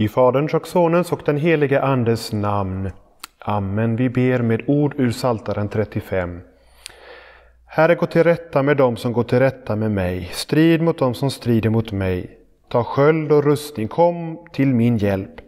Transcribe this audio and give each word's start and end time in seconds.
I 0.00 0.08
Faderns 0.08 0.54
och 0.54 0.66
Sonens 0.66 1.12
och 1.12 1.22
den 1.24 1.36
helige 1.36 1.82
Andes 1.82 2.32
namn. 2.32 2.90
Amen. 3.38 3.96
Vi 3.96 4.10
ber 4.10 4.42
med 4.42 4.62
ord 4.66 4.94
ur 4.98 5.12
Psaltaren 5.12 5.68
35. 5.68 6.40
Herre, 7.66 7.94
gå 7.94 8.06
till 8.06 8.24
rätta 8.24 8.62
med 8.62 8.76
dem 8.76 8.96
som 8.96 9.12
går 9.12 9.22
till 9.22 9.38
rätta 9.38 9.76
med 9.76 9.90
mig. 9.90 10.30
Strid 10.32 10.82
mot 10.82 10.98
dem 10.98 11.14
som 11.14 11.30
strider 11.30 11.70
mot 11.70 11.92
mig. 11.92 12.38
Ta 12.68 12.84
sköld 12.84 13.32
och 13.32 13.44
rustning, 13.44 13.88
kom 13.88 14.46
till 14.52 14.74
min 14.74 14.96
hjälp. 14.96 15.40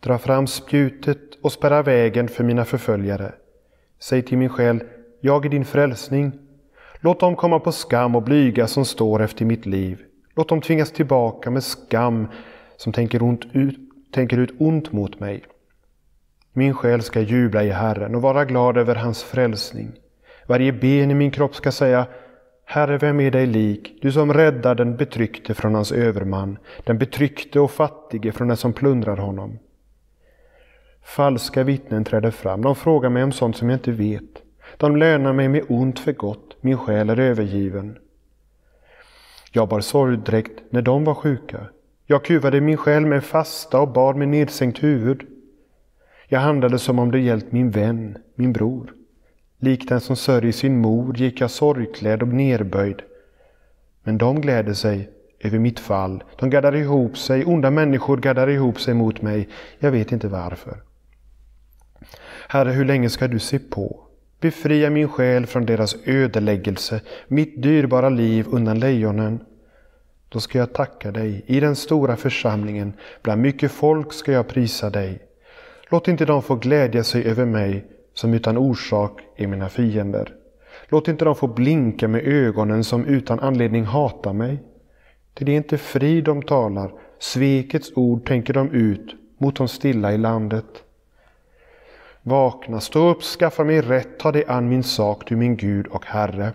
Dra 0.00 0.18
fram 0.18 0.46
spjutet 0.46 1.20
och 1.42 1.52
spärra 1.52 1.82
vägen 1.82 2.28
för 2.28 2.44
mina 2.44 2.64
förföljare. 2.64 3.32
Säg 4.00 4.22
till 4.22 4.38
min 4.38 4.48
själ, 4.48 4.82
jag 5.20 5.46
är 5.46 5.50
din 5.50 5.64
frälsning. 5.64 6.32
Låt 7.00 7.20
dem 7.20 7.36
komma 7.36 7.60
på 7.60 7.72
skam 7.72 8.16
och 8.16 8.22
blyga 8.22 8.66
som 8.66 8.84
står 8.84 9.22
efter 9.22 9.44
mitt 9.44 9.66
liv. 9.66 10.02
Låt 10.36 10.48
dem 10.48 10.60
tvingas 10.60 10.92
tillbaka 10.92 11.50
med 11.50 11.62
skam 11.62 12.28
som 12.76 12.92
tänker, 12.92 13.22
ont 13.22 13.44
ut, 13.52 13.78
tänker 14.12 14.38
ut 14.38 14.54
ont 14.58 14.92
mot 14.92 15.20
mig. 15.20 15.44
Min 16.52 16.74
själ 16.74 17.02
ska 17.02 17.20
jubla 17.20 17.64
i 17.64 17.70
Herren 17.70 18.14
och 18.14 18.22
vara 18.22 18.44
glad 18.44 18.78
över 18.78 18.94
hans 18.94 19.22
frälsning. 19.22 19.92
Varje 20.46 20.72
ben 20.72 21.10
i 21.10 21.14
min 21.14 21.30
kropp 21.30 21.54
ska 21.54 21.72
säga 21.72 22.06
Herre, 22.64 22.98
vem 22.98 23.20
är 23.20 23.30
dig 23.30 23.46
lik, 23.46 23.98
du 24.02 24.12
som 24.12 24.32
räddar 24.32 24.74
den 24.74 24.96
betryckte 24.96 25.54
från 25.54 25.74
hans 25.74 25.92
överman, 25.92 26.58
den 26.84 26.98
betryckte 26.98 27.60
och 27.60 27.70
fattige 27.70 28.32
från 28.32 28.48
den 28.48 28.56
som 28.56 28.72
plundrar 28.72 29.16
honom. 29.16 29.58
Falska 31.02 31.64
vittnen 31.64 32.04
träder 32.04 32.30
fram, 32.30 32.62
de 32.62 32.74
frågar 32.74 33.10
mig 33.10 33.22
om 33.22 33.32
sånt 33.32 33.56
som 33.56 33.70
jag 33.70 33.76
inte 33.76 33.90
vet. 33.90 34.42
De 34.76 34.96
lönar 34.96 35.32
mig 35.32 35.48
med 35.48 35.64
ont 35.68 35.98
för 35.98 36.12
gott, 36.12 36.56
min 36.60 36.78
själ 36.78 37.10
är 37.10 37.20
övergiven. 37.20 37.98
Jag 39.52 39.68
bar 39.68 39.80
sorgdräkt 39.80 40.62
när 40.70 40.82
de 40.82 41.04
var 41.04 41.14
sjuka. 41.14 41.66
Jag 42.08 42.24
kuvade 42.24 42.60
min 42.60 42.76
själ 42.76 43.06
med 43.06 43.24
fasta 43.24 43.80
och 43.80 43.92
bad 43.92 44.16
med 44.16 44.28
nedsänkt 44.28 44.82
huvud. 44.82 45.22
Jag 46.28 46.40
handlade 46.40 46.78
som 46.78 46.98
om 46.98 47.10
det 47.10 47.20
gällt 47.20 47.52
min 47.52 47.70
vän, 47.70 48.18
min 48.34 48.52
bror. 48.52 48.92
Lik 49.58 49.88
den 49.88 50.00
som 50.00 50.16
sörjer 50.16 50.52
sin 50.52 50.78
mor 50.78 51.16
gick 51.16 51.40
jag 51.40 51.50
sorgklädd 51.50 52.22
och 52.22 52.28
nerböjd. 52.28 53.02
Men 54.02 54.18
de 54.18 54.40
gläder 54.40 54.72
sig 54.72 55.10
över 55.40 55.58
mitt 55.58 55.80
fall. 55.80 56.24
De 56.38 56.50
gaddar 56.50 56.76
ihop 56.76 57.18
sig, 57.18 57.44
onda 57.44 57.70
människor 57.70 58.16
gaddar 58.16 58.48
ihop 58.48 58.80
sig 58.80 58.94
mot 58.94 59.22
mig. 59.22 59.48
Jag 59.78 59.90
vet 59.90 60.12
inte 60.12 60.28
varför. 60.28 60.82
Herre, 62.48 62.70
hur 62.70 62.84
länge 62.84 63.10
ska 63.10 63.28
du 63.28 63.38
se 63.38 63.58
på? 63.58 64.00
Befria 64.40 64.90
min 64.90 65.08
själ 65.08 65.46
från 65.46 65.66
deras 65.66 65.96
ödeläggelse, 66.04 67.00
mitt 67.28 67.62
dyrbara 67.62 68.08
liv 68.08 68.46
undan 68.50 68.78
lejonen. 68.78 69.40
Då 70.28 70.40
ska 70.40 70.58
jag 70.58 70.72
tacka 70.72 71.10
dig 71.10 71.44
i 71.46 71.60
den 71.60 71.76
stora 71.76 72.16
församlingen, 72.16 72.92
bland 73.22 73.42
mycket 73.42 73.72
folk 73.72 74.12
ska 74.12 74.32
jag 74.32 74.48
prisa 74.48 74.90
dig. 74.90 75.22
Låt 75.88 76.08
inte 76.08 76.24
dem 76.24 76.42
få 76.42 76.54
glädja 76.54 77.04
sig 77.04 77.24
över 77.24 77.46
mig 77.46 77.84
som 78.14 78.34
utan 78.34 78.56
orsak 78.56 79.20
är 79.36 79.46
mina 79.46 79.68
fiender. 79.68 80.34
Låt 80.88 81.08
inte 81.08 81.24
dem 81.24 81.34
få 81.34 81.46
blinka 81.46 82.08
med 82.08 82.26
ögonen 82.26 82.84
som 82.84 83.04
utan 83.04 83.40
anledning 83.40 83.84
hatar 83.84 84.32
mig. 84.32 84.62
Till 85.34 85.46
det 85.46 85.52
är 85.52 85.56
inte 85.56 85.78
frid 85.78 86.24
de 86.24 86.42
talar, 86.42 86.92
svekets 87.18 87.92
ord 87.96 88.26
tänker 88.26 88.54
de 88.54 88.70
ut 88.70 89.14
mot 89.38 89.56
de 89.56 89.68
stilla 89.68 90.12
i 90.12 90.18
landet. 90.18 90.82
Vakna, 92.22 92.80
stå 92.80 93.08
upp, 93.08 93.22
skaffa 93.22 93.64
mig 93.64 93.80
rätt, 93.80 94.18
ta 94.18 94.32
dig 94.32 94.44
an 94.48 94.68
min 94.68 94.82
sak, 94.82 95.28
du 95.28 95.36
min 95.36 95.56
Gud 95.56 95.86
och 95.86 96.06
Herre. 96.06 96.52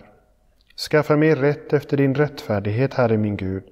Skaffa 0.76 1.16
mig 1.16 1.34
rätt 1.34 1.72
efter 1.72 1.96
din 1.96 2.14
rättfärdighet, 2.14 2.94
Herre 2.94 3.16
min 3.16 3.36
Gud. 3.36 3.62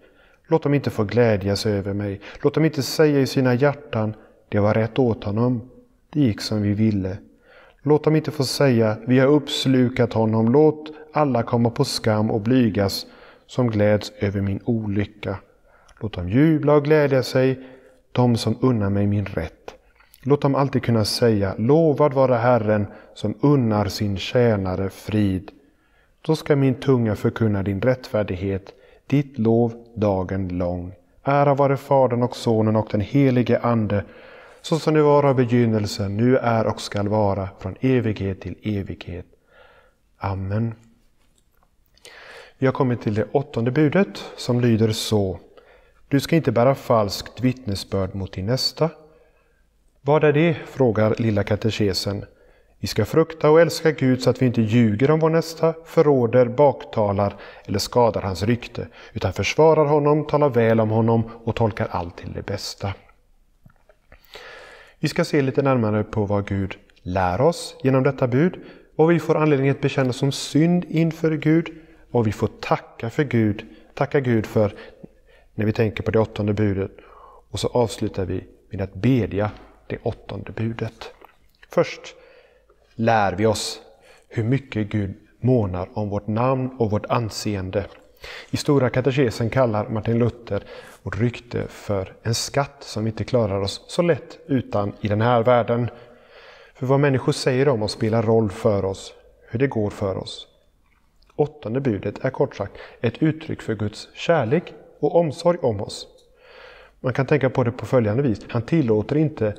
Låt 0.48 0.62
dem 0.62 0.75
inte 0.75 0.91
få 0.91 1.04
glädjas 1.04 1.66
över 1.66 1.92
mig. 1.92 2.20
Låt 2.42 2.54
dem 2.54 2.64
inte 2.64 2.82
säga 2.82 3.20
i 3.20 3.26
sina 3.26 3.54
hjärtan, 3.54 4.14
det 4.48 4.58
var 4.60 4.75
rätt 4.75 4.98
åt 4.98 5.25
honom. 5.25 5.70
Det 6.10 6.20
gick 6.20 6.41
som 6.41 6.62
vi 6.62 6.72
ville. 6.75 7.19
Låt 7.82 8.04
dem 8.04 8.16
inte 8.16 8.30
få 8.30 8.44
säga, 8.44 8.97
vi 9.06 9.19
har 9.19 9.26
uppslukat 9.26 10.12
honom. 10.12 10.52
Låt 10.52 10.92
alla 11.12 11.42
komma 11.42 11.70
på 11.70 11.84
skam 11.84 12.30
och 12.30 12.41
blygas 12.41 13.06
som 13.46 13.70
gläds 13.70 14.12
över 14.19 14.41
min 14.41 14.60
olycka. 14.64 15.38
Låt 16.00 16.12
dem 16.12 16.28
jubla 16.28 16.75
och 16.75 16.84
glädja 16.84 17.22
sig, 17.22 17.60
de 18.12 18.36
som 18.36 18.56
unnar 18.60 18.91
mig 18.91 19.06
min 19.06 19.26
rätt. 19.26 19.75
Låt 20.22 20.42
dem 20.42 20.54
alltid 20.54 20.82
kunna 20.82 21.04
säga, 21.04 21.54
lovad 21.58 22.14
vara 22.14 22.36
Herren 22.36 22.86
som 23.14 23.34
unnar 23.41 23.86
sin 23.86 24.16
tjänare 24.16 24.91
frid. 24.91 25.50
Då 26.22 26.36
ska 26.36 26.56
min 26.56 26.75
tunga 26.75 27.16
förkunna 27.16 27.62
din 27.62 27.81
rättfärdighet, 27.81 28.72
ditt 29.06 29.38
lov 29.38 29.75
dagen 29.94 30.48
lång. 30.48 30.94
Ära 31.22 31.54
vare 31.54 31.76
Fadern 31.76 32.22
och 32.22 32.36
Sonen 32.36 32.76
och 32.76 32.88
den 32.91 33.00
helige 33.00 33.58
Ande, 33.58 34.04
så 34.62 34.78
som 34.78 34.94
det 34.94 35.03
var 35.03 35.25
av 35.25 35.34
begynnelsen, 35.34 36.16
nu 36.16 36.36
är 36.36 36.66
och 36.66 36.81
skall 36.81 37.08
vara, 37.08 37.48
från 37.58 37.76
evighet 37.81 38.41
till 38.41 38.56
evighet. 38.62 39.26
Amen. 40.19 40.75
Vi 42.58 42.66
har 42.66 42.72
kommit 42.72 43.02
till 43.02 43.14
det 43.14 43.26
åttonde 43.32 43.70
budet 43.70 44.25
som 44.37 44.60
lyder 44.60 44.92
så. 44.92 45.38
Du 46.08 46.20
ska 46.20 46.37
inte 46.37 46.52
bära 46.52 46.75
falskt 46.75 47.41
vittnesbörd 47.41 48.14
mot 48.14 48.32
din 48.32 48.47
nästa. 48.47 48.91
Vad 50.00 50.25
är 50.25 50.32
det? 50.32 50.54
frågar 50.54 51.14
lilla 51.19 51.44
katekesen. 51.44 52.25
Vi 52.82 52.86
ska 52.86 53.04
frukta 53.04 53.50
och 53.50 53.60
älska 53.60 53.91
Gud 53.91 54.22
så 54.22 54.30
att 54.30 54.42
vi 54.42 54.46
inte 54.46 54.62
ljuger 54.62 55.10
om 55.10 55.20
vår 55.20 55.30
nästa, 55.30 55.74
förråder, 55.84 56.46
baktalar 56.46 57.36
eller 57.66 57.78
skadar 57.78 58.22
hans 58.22 58.42
rykte, 58.42 58.88
utan 59.12 59.32
försvarar 59.32 59.84
honom, 59.84 60.26
talar 60.26 60.48
väl 60.48 60.80
om 60.80 60.90
honom 60.90 61.30
och 61.44 61.56
tolkar 61.56 61.88
allt 61.90 62.16
till 62.16 62.32
det 62.32 62.46
bästa. 62.46 62.94
Vi 64.98 65.08
ska 65.08 65.24
se 65.24 65.42
lite 65.42 65.62
närmare 65.62 66.04
på 66.04 66.24
vad 66.24 66.46
Gud 66.46 66.76
lär 67.02 67.40
oss 67.40 67.76
genom 67.82 68.02
detta 68.02 68.26
bud, 68.26 68.60
vad 68.96 69.08
vi 69.08 69.19
får 69.19 69.36
anledning 69.36 69.70
att 69.70 69.80
bekänna 69.80 70.12
som 70.12 70.32
synd 70.32 70.84
inför 70.88 71.30
Gud, 71.30 71.70
vad 72.10 72.24
vi 72.24 72.32
får 72.32 72.48
tacka 72.60 73.10
för 73.10 73.24
Gud, 73.24 73.66
tacka 73.94 74.20
Gud 74.20 74.46
för 74.46 74.74
när 75.54 75.66
vi 75.66 75.72
tänker 75.72 76.02
på 76.02 76.10
det 76.10 76.19
åttonde 76.19 76.52
budet. 76.52 76.90
Och 77.50 77.60
så 77.60 77.69
avslutar 77.69 78.24
vi 78.24 78.44
med 78.70 78.80
att 78.80 78.94
bedja 78.94 79.50
det 79.86 79.98
åttonde 80.02 80.52
budet. 80.52 81.10
Först 81.69 82.14
lär 83.00 83.33
vi 83.33 83.47
oss 83.47 83.81
hur 84.28 84.44
mycket 84.44 84.88
Gud 84.88 85.15
månar 85.41 85.88
om 85.94 86.09
vårt 86.09 86.27
namn 86.27 86.71
och 86.78 86.91
vårt 86.91 87.06
anseende. 87.06 87.87
I 88.50 88.56
Stora 88.56 88.91
katekesen 88.91 89.50
kallar 89.50 89.88
Martin 89.88 90.19
Luther 90.19 90.65
vårt 91.03 91.21
rykte 91.21 91.66
för 91.69 92.15
en 92.22 92.34
skatt 92.34 92.77
som 92.81 93.05
vi 93.05 93.11
inte 93.11 93.25
klarar 93.25 93.61
oss 93.61 93.84
så 93.87 94.03
lätt 94.03 94.38
utan 94.47 94.93
i 95.00 95.09
den 95.09 95.21
här 95.21 95.43
världen. 95.43 95.91
För 96.75 96.87
vad 96.87 97.00
människor 97.00 97.33
säger 97.33 97.69
om 97.69 97.83
oss 97.83 97.93
spelar 97.93 98.22
roll 98.22 98.50
för 98.50 98.84
oss, 98.84 99.15
hur 99.50 99.59
det 99.59 99.67
går 99.67 99.91
för 99.91 100.19
oss. 100.19 100.47
Åttonde 101.37 101.81
budet 101.81 102.25
är 102.25 102.31
kort 102.31 102.56
sagt 102.56 102.72
ett 103.00 103.22
uttryck 103.22 103.62
för 103.62 103.75
Guds 103.75 104.09
kärlek 104.15 104.72
och 105.00 105.17
omsorg 105.17 105.59
om 105.62 105.81
oss. 105.81 106.06
Man 107.00 107.12
kan 107.12 107.27
tänka 107.27 107.50
på 107.50 107.65
det 107.65 107.72
på 107.72 107.87
följande 107.87 108.22
vis. 108.22 108.41
Han 108.49 108.62
tillåter 108.62 109.17
inte 109.17 109.55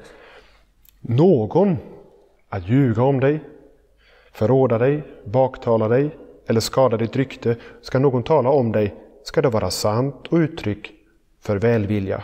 någon 1.00 1.78
att 2.52 2.70
ljuga 2.70 3.04
om 3.04 3.20
dig, 3.20 3.40
förråda 4.32 4.78
dig, 4.78 5.04
baktala 5.26 5.88
dig 5.88 6.18
eller 6.48 6.60
skada 6.60 6.98
ditt 6.98 7.16
rykte. 7.16 7.58
Ska 7.82 8.00
någon 8.00 8.24
tala 8.24 8.50
om 8.50 8.72
dig 8.72 8.96
ska 9.24 9.42
det 9.42 9.50
vara 9.50 9.72
sant 9.72 10.28
och 10.28 10.38
uttryck 10.38 10.92
för 11.40 11.58
välvilja. 11.58 12.24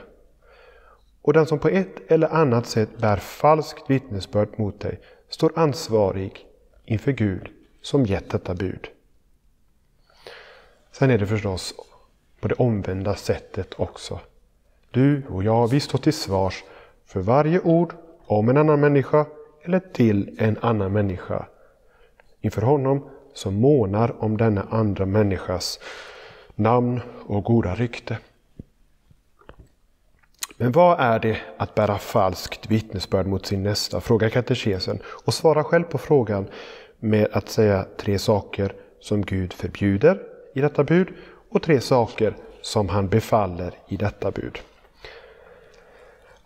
Och 1.22 1.34
den 1.34 1.46
som 1.46 1.60
på 1.60 1.68
ett 1.68 2.12
eller 2.12 2.34
annat 2.34 2.68
sätt 2.68 2.98
bär 2.98 3.18
falskt 3.18 3.90
vittnesbörd 3.90 4.50
mot 4.60 4.80
dig 4.80 5.00
står 5.30 5.52
ansvarig 5.56 6.46
inför 6.86 7.12
Gud 7.12 7.48
som 7.82 8.06
gett 8.06 8.30
detta 8.30 8.54
bud. 8.54 8.88
Sen 10.92 11.10
är 11.10 11.18
det 11.18 11.28
förstås 11.28 11.74
på 12.40 12.48
det 12.48 12.56
omvända 12.56 13.16
sättet 13.16 13.74
också. 13.78 14.20
Du 14.92 15.24
och 15.30 15.44
jag, 15.44 15.68
vi 15.68 15.80
står 15.80 16.00
till 16.00 16.14
svars 16.14 16.64
för 17.06 17.20
varje 17.20 17.60
ord 17.60 17.94
om 18.26 18.50
en 18.50 18.58
annan 18.58 18.80
människa 18.80 19.26
eller 19.68 19.80
till 19.80 20.36
en 20.38 20.58
annan 20.62 20.94
människa 20.94 21.46
inför 22.42 22.62
honom 22.62 23.10
som 23.34 23.56
månar 23.56 24.24
om 24.24 24.38
denna 24.38 24.68
andra 24.70 25.06
människas 25.06 25.80
namn 26.56 27.02
och 27.26 27.44
goda 27.44 27.76
rykte. 27.76 28.18
Men 30.58 30.72
vad 30.72 31.00
är 31.00 31.20
det 31.20 31.38
att 31.58 31.76
bära 31.76 31.98
falskt 31.98 32.72
vittnesbörd 32.72 33.28
mot 33.28 33.46
sin 33.46 33.64
nästa? 33.64 34.02
frågar 34.02 34.30
katekesen 34.30 35.00
och 35.26 35.34
svarar 35.34 35.64
själv 35.64 35.84
på 35.84 35.98
frågan 35.98 36.48
med 37.00 37.28
att 37.32 37.50
säga 37.50 37.86
tre 37.98 38.20
saker 38.20 38.74
som 39.00 39.22
Gud 39.22 39.54
förbjuder 39.54 40.22
i 40.56 40.62
detta 40.62 40.84
bud 40.84 41.08
och 41.50 41.62
tre 41.62 41.82
saker 41.82 42.36
som 42.62 42.90
han 42.90 43.08
befaller 43.08 43.74
i 43.88 43.98
detta 43.98 44.32
bud. 44.32 44.60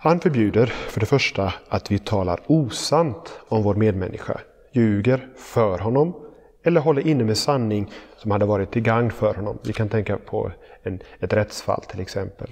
Han 0.04 0.20
förbjuder 0.20 0.66
för 0.66 1.00
det 1.00 1.06
första 1.06 1.54
att 1.70 1.92
vi 1.92 2.00
talar 2.00 2.40
osant 2.48 3.40
om 3.48 3.64
vår 3.64 3.76
medmänniska, 3.76 4.42
ljuger 4.72 5.28
för 5.36 5.80
honom 5.80 6.16
eller 6.64 6.82
håller 6.82 7.08
inne 7.08 7.24
med 7.24 7.38
sanning 7.38 7.92
som 8.18 8.32
hade 8.32 8.46
varit 8.46 8.72
till 8.72 8.82
gagn 8.82 9.12
för 9.12 9.34
honom. 9.34 9.60
Vi 9.64 9.74
kan 9.74 9.90
tänka 9.90 10.18
på 10.18 10.52
en, 10.84 11.00
ett 11.20 11.34
rättsfall 11.34 11.84
till 11.84 12.00
exempel. 12.00 12.48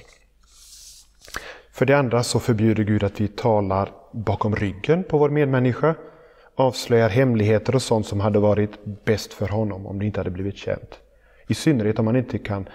För 1.72 1.86
det 1.86 1.94
andra 1.94 2.24
så 2.24 2.40
förbjuder 2.40 2.84
Gud 2.84 3.04
att 3.04 3.22
vi 3.22 3.28
talar 3.28 3.92
bakom 4.12 4.56
ryggen 4.56 5.04
på 5.04 5.18
vår 5.18 5.30
medmänniska, 5.30 5.96
avslöjar 6.56 7.10
hemligheter 7.10 7.76
och 7.76 7.82
sånt 7.82 8.06
som 8.06 8.20
hade 8.20 8.40
varit 8.40 9.06
bäst 9.06 9.34
för 9.34 9.48
honom 9.48 9.88
om 9.88 10.00
det 10.00 10.06
inte 10.06 10.20
hade 10.20 10.32
blivit 10.32 10.58
känt. 10.58 11.00
I 11.48 11.54
synnerhet 11.54 12.00
om 12.00 12.06
man 12.06 12.16
inte 12.16 12.38
kan 12.38 12.70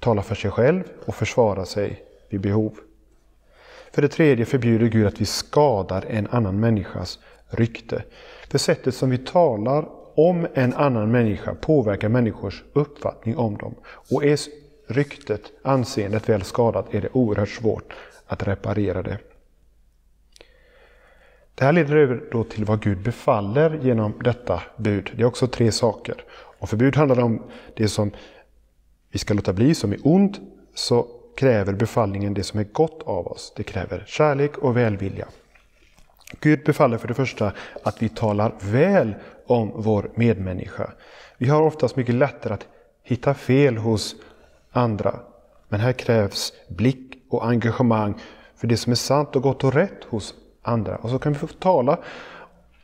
tala 0.00 0.22
för 0.22 0.34
sig 0.34 0.50
själv 0.50 0.82
och 1.04 1.14
försvara 1.14 1.64
sig 1.64 2.04
vid 2.30 2.40
behov. 2.40 2.78
För 3.94 4.02
det 4.02 4.08
tredje 4.08 4.44
förbjuder 4.44 4.86
Gud 4.86 5.06
att 5.06 5.20
vi 5.20 5.24
skadar 5.24 6.04
en 6.08 6.26
annan 6.26 6.60
människas 6.60 7.18
rykte. 7.48 8.04
För 8.50 8.58
sättet 8.58 8.94
som 8.94 9.10
vi 9.10 9.18
talar 9.18 9.88
om 10.14 10.46
en 10.54 10.74
annan 10.74 11.10
människa 11.10 11.54
påverkar 11.54 12.08
människors 12.08 12.62
uppfattning 12.72 13.36
om 13.36 13.56
dem. 13.56 13.74
Och 14.10 14.24
är 14.24 14.38
ryktet, 14.86 15.40
anseendet 15.62 16.28
väl 16.28 16.42
skadat 16.42 16.94
är 16.94 17.00
det 17.00 17.08
oerhört 17.12 17.48
svårt 17.48 17.92
att 18.26 18.42
reparera 18.42 19.02
det. 19.02 19.18
Det 21.54 21.64
här 21.64 21.72
leder 21.72 21.96
över 21.96 22.22
då 22.32 22.44
till 22.44 22.64
vad 22.64 22.82
Gud 22.82 23.02
befaller 23.02 23.80
genom 23.82 24.12
detta 24.24 24.62
bud. 24.76 25.10
Det 25.16 25.22
är 25.22 25.26
också 25.26 25.46
tre 25.46 25.72
saker. 25.72 26.24
Och 26.32 26.68
förbud 26.68 26.96
handlar 26.96 27.20
om 27.20 27.42
det 27.76 27.88
som 27.88 28.10
vi 29.10 29.18
ska 29.18 29.34
låta 29.34 29.52
bli, 29.52 29.74
som 29.74 29.92
är 29.92 29.98
ont, 30.02 30.40
så 30.74 31.06
kräver 31.36 31.72
befallningen 31.72 32.34
det 32.34 32.42
som 32.42 32.60
är 32.60 32.64
gott 32.64 33.02
av 33.02 33.26
oss. 33.26 33.52
Det 33.56 33.62
kräver 33.62 34.04
kärlek 34.06 34.58
och 34.58 34.76
välvilja. 34.76 35.26
Gud 36.40 36.64
befaller 36.64 36.98
för 36.98 37.08
det 37.08 37.14
första 37.14 37.52
att 37.82 38.02
vi 38.02 38.08
talar 38.08 38.54
väl 38.60 39.14
om 39.46 39.72
vår 39.74 40.10
medmänniska. 40.14 40.92
Vi 41.38 41.48
har 41.48 41.62
oftast 41.62 41.96
mycket 41.96 42.14
lättare 42.14 42.54
att 42.54 42.66
hitta 43.02 43.34
fel 43.34 43.76
hos 43.76 44.16
andra. 44.72 45.20
Men 45.68 45.80
här 45.80 45.92
krävs 45.92 46.52
blick 46.68 47.14
och 47.30 47.46
engagemang 47.46 48.14
för 48.56 48.66
det 48.66 48.76
som 48.76 48.90
är 48.90 48.96
sant 48.96 49.36
och 49.36 49.42
gott 49.42 49.64
och 49.64 49.74
rätt 49.74 50.04
hos 50.04 50.34
andra. 50.62 50.96
Och 50.96 51.10
så 51.10 51.18
kan 51.18 51.32
vi 51.32 51.38
få 51.38 51.46
tala 51.46 51.98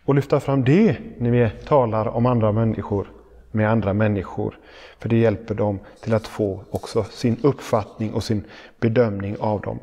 och 0.05 0.15
lyfta 0.15 0.41
fram 0.41 0.65
det 0.65 0.97
när 1.19 1.31
vi 1.31 1.51
talar 1.67 2.09
om 2.09 2.27
andra 2.27 2.53
människor 2.53 3.11
med 3.51 3.71
andra 3.71 3.93
människor. 3.93 4.59
För 4.99 5.09
det 5.09 5.17
hjälper 5.17 5.55
dem 5.55 5.79
till 6.01 6.15
att 6.15 6.27
få 6.27 6.65
också 6.71 7.05
sin 7.05 7.37
uppfattning 7.43 8.13
och 8.15 8.25
sin 8.25 8.45
bedömning 8.81 9.37
av 9.39 9.61
dem. 9.61 9.79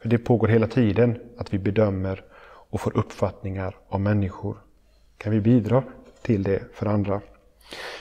För 0.00 0.08
det 0.08 0.18
pågår 0.18 0.48
hela 0.48 0.66
tiden 0.66 1.18
att 1.38 1.54
vi 1.54 1.58
bedömer 1.58 2.24
och 2.70 2.80
får 2.80 2.96
uppfattningar 2.96 3.76
av 3.88 4.00
människor. 4.00 4.56
Kan 5.18 5.32
vi 5.32 5.40
bidra 5.40 5.82
till 6.22 6.42
det 6.42 6.62
för 6.74 6.86
andra? 6.86 7.20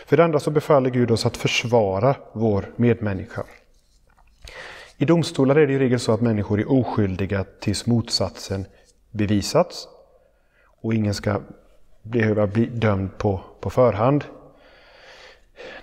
För 0.05 0.17
det 0.17 0.23
andra 0.23 0.39
så 0.39 0.51
befaller 0.51 0.89
Gud 0.89 1.11
oss 1.11 1.25
att 1.25 1.37
försvara 1.37 2.15
vår 2.33 2.65
medmänniska. 2.75 3.43
I 4.97 5.05
domstolar 5.05 5.55
är 5.55 5.67
det 5.67 5.73
i 5.73 5.79
regel 5.79 5.99
så 5.99 6.11
att 6.11 6.21
människor 6.21 6.59
är 6.59 6.71
oskyldiga 6.71 7.45
tills 7.59 7.85
motsatsen 7.85 8.65
bevisats. 9.11 9.87
Och 10.81 10.93
ingen 10.93 11.13
ska 11.13 11.41
behöva 12.01 12.47
bli 12.47 12.65
dömd 12.65 13.17
på, 13.17 13.41
på 13.59 13.69
förhand. 13.69 14.23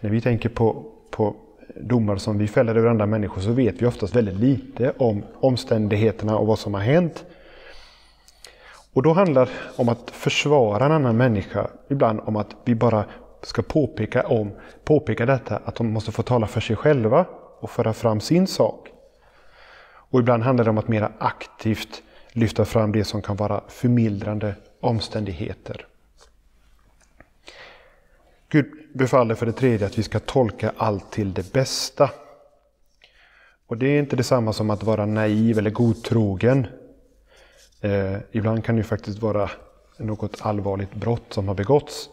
När 0.01 0.11
vi 0.11 0.21
tänker 0.21 0.49
på, 0.49 0.85
på 1.11 1.37
domar 1.77 2.17
som 2.17 2.39
vi 2.39 2.49
fäller 2.49 2.75
över 2.75 2.89
andra 2.89 3.07
människor 3.07 3.41
så 3.41 3.53
vet 3.53 3.83
vi 3.83 3.87
oftast 3.87 4.17
väldigt 4.17 4.37
lite 4.37 4.93
om 4.97 5.23
omständigheterna 5.35 6.37
och 6.39 6.47
vad 6.47 6.59
som 6.59 6.75
har 6.75 6.81
hänt. 6.81 7.25
Och 8.93 9.03
då 9.03 9.13
handlar 9.13 9.47
det 9.47 9.53
om 9.77 9.89
att 9.89 10.11
försvara 10.11 10.85
en 10.85 10.93
annan 10.93 11.17
människa 11.17 11.71
ibland 11.89 12.21
om 12.25 12.37
att 12.37 12.57
vi 12.65 12.75
bara 12.75 13.05
ska 13.43 13.63
påpeka, 13.63 14.27
om, 14.27 14.53
påpeka 14.85 15.27
detta 15.27 15.61
att 15.65 15.75
de 15.75 15.93
måste 15.93 16.13
få 16.13 16.23
tala 16.23 16.47
för 16.47 16.61
sig 16.61 16.77
själva 16.77 17.27
och 17.61 17.71
föra 17.71 17.93
fram 17.93 18.21
sin 18.21 18.47
sak. 18.47 18.89
Och 19.87 20.21
ibland 20.21 20.43
handlar 20.43 20.65
det 20.65 20.71
om 20.71 20.79
att 20.79 20.89
mera 20.89 21.13
aktivt 21.19 22.03
lyfta 22.33 22.65
fram 22.65 22.93
det 22.93 23.05
som 23.05 23.23
kan 23.23 23.37
vara 23.37 23.61
förmildrande 23.69 24.55
omständigheter. 24.81 25.87
Gud 28.49 28.84
befaller 28.95 29.35
för 29.35 29.47
det 29.47 29.53
tredje 29.53 29.87
att 29.87 29.99
vi 29.99 30.03
ska 30.03 30.19
tolka 30.19 30.73
allt 30.77 31.11
till 31.11 31.35
det 31.35 31.53
bästa. 31.53 32.11
Och 33.67 33.79
det 33.79 33.87
är 33.87 33.99
inte 33.99 34.17
detsamma 34.17 34.53
som 34.53 34.71
att 34.71 34.83
vara 34.83 35.07
naiv 35.07 35.59
eller 35.59 35.71
godtrogen. 35.71 36.67
Eh, 37.81 38.17
ibland 38.33 38.65
kan 38.65 38.75
det 38.75 38.79
ju 38.79 38.85
faktiskt 38.85 39.19
vara 39.19 39.51
något 39.99 40.41
allvarligt 40.41 40.95
brott 40.95 41.25
som 41.29 41.49
har 41.49 41.55
begåtts. 41.55 42.09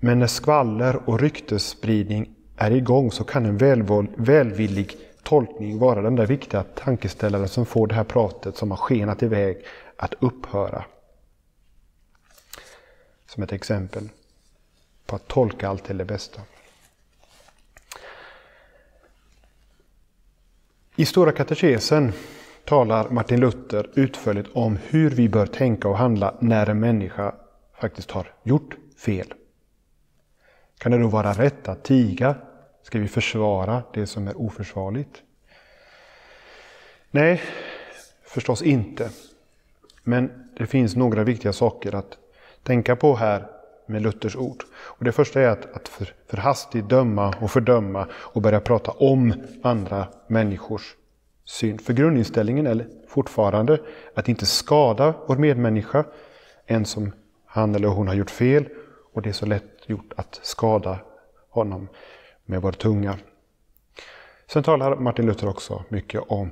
Men 0.00 0.18
när 0.18 0.26
skvaller 0.26 1.08
och 1.08 1.20
ryktesspridning 1.20 2.34
är 2.56 2.70
igång 2.70 3.12
så 3.12 3.24
kan 3.24 3.46
en 3.46 3.56
välvillig 4.16 4.96
tolkning 5.22 5.78
vara 5.78 6.02
den 6.02 6.16
där 6.16 6.26
viktiga 6.26 6.62
tankeställaren 6.62 7.48
som 7.48 7.66
får 7.66 7.86
det 7.86 7.94
här 7.94 8.04
pratet 8.04 8.56
som 8.56 8.70
har 8.70 8.78
skenat 8.78 9.22
iväg 9.22 9.64
att 9.96 10.14
upphöra. 10.20 10.84
Som 13.26 13.42
ett 13.42 13.52
exempel 13.52 14.08
på 15.08 15.16
att 15.16 15.28
tolka 15.28 15.68
allt 15.68 15.84
till 15.84 15.98
det 15.98 16.04
bästa. 16.04 16.40
I 20.96 21.04
Stora 21.04 21.32
katekesen 21.32 22.12
talar 22.64 23.08
Martin 23.10 23.40
Luther 23.40 23.90
utförligt 23.94 24.48
om 24.52 24.78
hur 24.88 25.10
vi 25.10 25.28
bör 25.28 25.46
tänka 25.46 25.88
och 25.88 25.98
handla 25.98 26.34
när 26.40 26.66
en 26.66 26.80
människa 26.80 27.34
faktiskt 27.80 28.10
har 28.10 28.32
gjort 28.42 28.76
fel. 29.04 29.34
Kan 30.78 30.92
det 30.92 30.98
då 30.98 31.08
vara 31.08 31.32
rätt 31.32 31.68
att 31.68 31.84
tiga? 31.84 32.34
Ska 32.82 32.98
vi 32.98 33.08
försvara 33.08 33.82
det 33.92 34.06
som 34.06 34.28
är 34.28 34.40
oförsvarligt? 34.40 35.22
Nej, 37.10 37.42
förstås 38.24 38.62
inte. 38.62 39.10
Men 40.02 40.50
det 40.58 40.66
finns 40.66 40.96
några 40.96 41.24
viktiga 41.24 41.52
saker 41.52 41.94
att 41.94 42.18
tänka 42.62 42.96
på 42.96 43.16
här 43.16 43.57
med 43.88 44.02
Luthers 44.02 44.36
ord. 44.36 44.64
Och 44.74 45.04
det 45.04 45.12
första 45.12 45.40
är 45.40 45.48
att, 45.48 45.76
att 45.76 45.88
för, 45.88 46.12
för 46.26 46.36
hastigt 46.36 46.88
döma 46.88 47.34
och 47.40 47.50
fördöma 47.50 48.06
och 48.12 48.42
börja 48.42 48.60
prata 48.60 48.90
om 48.90 49.34
andra 49.62 50.06
människors 50.26 50.96
synd. 51.44 51.80
För 51.80 51.92
grundinställningen 51.92 52.66
är 52.66 52.86
fortfarande 53.08 53.78
att 54.14 54.28
inte 54.28 54.46
skada 54.46 55.14
vår 55.26 55.36
medmänniska, 55.36 56.04
en 56.66 56.84
som 56.84 57.12
han 57.46 57.74
eller 57.74 57.88
hon 57.88 58.08
har 58.08 58.14
gjort 58.14 58.30
fel. 58.30 58.68
Och 59.12 59.22
det 59.22 59.28
är 59.28 59.32
så 59.32 59.46
lätt 59.46 59.64
gjort 59.86 60.12
att 60.16 60.40
skada 60.42 60.98
honom 61.50 61.88
med 62.44 62.62
vår 62.62 62.72
tunga. 62.72 63.18
Sen 64.46 64.62
talar 64.62 64.96
Martin 64.96 65.26
Luther 65.26 65.48
också 65.48 65.84
mycket 65.88 66.20
om 66.28 66.50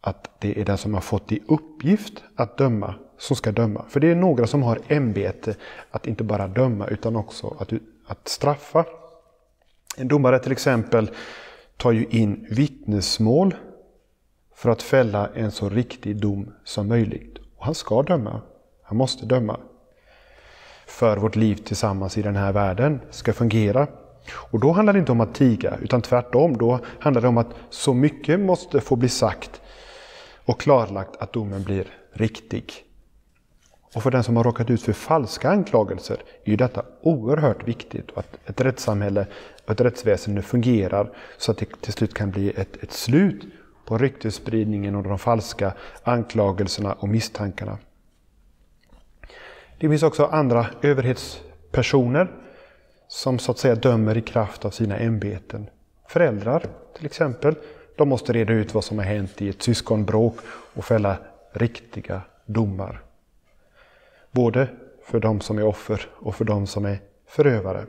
att 0.00 0.30
det 0.40 0.60
är 0.60 0.64
den 0.64 0.78
som 0.78 0.94
har 0.94 1.00
fått 1.00 1.32
i 1.32 1.42
uppgift 1.48 2.22
att 2.36 2.58
döma 2.58 2.94
som 3.18 3.36
ska 3.36 3.52
döma. 3.52 3.84
För 3.88 4.00
det 4.00 4.10
är 4.10 4.14
några 4.14 4.46
som 4.46 4.62
har 4.62 4.78
ämbete 4.88 5.54
att 5.90 6.06
inte 6.06 6.24
bara 6.24 6.48
döma 6.48 6.86
utan 6.86 7.16
också 7.16 7.56
att, 7.58 7.72
att 8.06 8.28
straffa. 8.28 8.84
En 9.96 10.08
domare 10.08 10.38
till 10.38 10.52
exempel 10.52 11.10
tar 11.76 11.92
ju 11.92 12.06
in 12.10 12.46
vittnesmål 12.50 13.54
för 14.54 14.70
att 14.70 14.82
fälla 14.82 15.30
en 15.34 15.50
så 15.50 15.68
riktig 15.68 16.16
dom 16.16 16.52
som 16.64 16.88
möjligt. 16.88 17.38
Och 17.56 17.64
han 17.64 17.74
ska 17.74 18.02
döma. 18.02 18.40
Han 18.82 18.98
måste 18.98 19.26
döma. 19.26 19.60
För 20.86 21.16
vårt 21.16 21.36
liv 21.36 21.54
tillsammans 21.54 22.18
i 22.18 22.22
den 22.22 22.36
här 22.36 22.52
världen 22.52 23.00
ska 23.10 23.32
fungera. 23.32 23.86
Och 24.32 24.60
då 24.60 24.72
handlar 24.72 24.92
det 24.92 24.98
inte 24.98 25.12
om 25.12 25.20
att 25.20 25.34
tiga, 25.34 25.78
utan 25.82 26.02
tvärtom. 26.02 26.56
Då 26.56 26.80
handlar 27.00 27.22
det 27.22 27.28
om 27.28 27.38
att 27.38 27.54
så 27.70 27.94
mycket 27.94 28.40
måste 28.40 28.80
få 28.80 28.96
bli 28.96 29.08
sagt 29.08 29.60
och 30.44 30.60
klarlagt 30.60 31.16
att 31.16 31.32
domen 31.32 31.62
blir 31.62 31.86
riktig. 32.12 32.87
Och 33.94 34.02
för 34.02 34.10
den 34.10 34.22
som 34.22 34.36
har 34.36 34.44
råkat 34.44 34.70
ut 34.70 34.82
för 34.82 34.92
falska 34.92 35.50
anklagelser 35.50 36.16
är 36.44 36.50
ju 36.50 36.56
detta 36.56 36.82
oerhört 37.00 37.68
viktigt. 37.68 38.10
Och 38.10 38.18
att 38.18 38.38
ett 38.46 38.60
rättssamhälle 38.60 39.26
och 39.64 39.70
ett 39.70 39.80
rättsväsende 39.80 40.42
fungerar 40.42 41.10
så 41.38 41.52
att 41.52 41.58
det 41.58 41.80
till 41.80 41.92
slut 41.92 42.14
kan 42.14 42.30
bli 42.30 42.50
ett, 42.50 42.82
ett 42.82 42.92
slut 42.92 43.42
på 43.86 43.98
ryktesspridningen 43.98 44.94
och 44.94 45.02
de 45.02 45.18
falska 45.18 45.72
anklagelserna 46.02 46.92
och 46.92 47.08
misstankarna. 47.08 47.78
Det 49.78 49.88
finns 49.88 50.02
också 50.02 50.24
andra 50.24 50.66
överhetspersoner 50.82 52.30
som 53.08 53.38
så 53.38 53.52
att 53.52 53.58
säga 53.58 53.74
dömer 53.74 54.16
i 54.16 54.22
kraft 54.22 54.64
av 54.64 54.70
sina 54.70 54.96
ämbeten. 54.96 55.70
Föräldrar 56.08 56.66
till 56.96 57.06
exempel. 57.06 57.54
De 57.96 58.08
måste 58.08 58.32
reda 58.32 58.52
ut 58.52 58.74
vad 58.74 58.84
som 58.84 58.98
har 58.98 59.04
hänt 59.04 59.42
i 59.42 59.48
ett 59.48 59.62
syskonbråk 59.62 60.36
och 60.74 60.84
fälla 60.84 61.16
riktiga 61.52 62.22
domar. 62.46 63.02
Både 64.30 64.68
för 65.04 65.20
de 65.20 65.40
som 65.40 65.58
är 65.58 65.64
offer 65.64 66.08
och 66.14 66.34
för 66.34 66.44
de 66.44 66.66
som 66.66 66.84
är 66.84 66.98
förövare. 67.26 67.86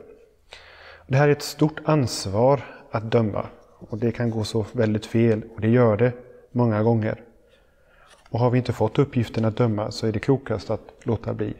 Det 1.06 1.16
här 1.16 1.28
är 1.28 1.32
ett 1.32 1.42
stort 1.42 1.80
ansvar 1.84 2.60
att 2.90 3.10
döma. 3.10 3.46
Och 3.88 3.98
det 3.98 4.12
kan 4.12 4.30
gå 4.30 4.44
så 4.44 4.66
väldigt 4.72 5.06
fel, 5.06 5.42
och 5.54 5.60
det 5.60 5.68
gör 5.68 5.96
det 5.96 6.12
många 6.52 6.82
gånger. 6.82 7.20
Och 8.30 8.38
har 8.38 8.50
vi 8.50 8.58
inte 8.58 8.72
fått 8.72 8.98
uppgiften 8.98 9.44
att 9.44 9.56
döma 9.56 9.90
så 9.90 10.06
är 10.06 10.12
det 10.12 10.18
klokast 10.18 10.70
att 10.70 10.92
låta 11.02 11.34
bli. 11.34 11.54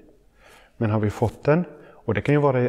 Men 0.77 0.91
har 0.91 1.01
vi 1.01 1.11
fått 1.11 1.45
den, 1.45 1.65
och 1.93 2.15
det 2.15 2.21
kan 2.21 2.35
ju 2.35 2.41
vara 2.41 2.63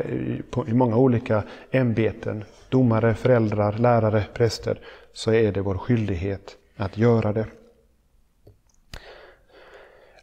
i 0.68 0.74
många 0.74 0.98
olika 0.98 1.44
ämbeten, 1.72 2.44
domare, 2.70 3.14
föräldrar, 3.16 3.74
lärare, 3.74 4.26
präster, 4.34 4.80
så 5.14 5.32
är 5.34 5.52
det 5.52 5.62
vår 5.62 5.78
skyldighet 5.78 6.58
att 6.76 6.98
göra 6.98 7.34
det. 7.34 7.46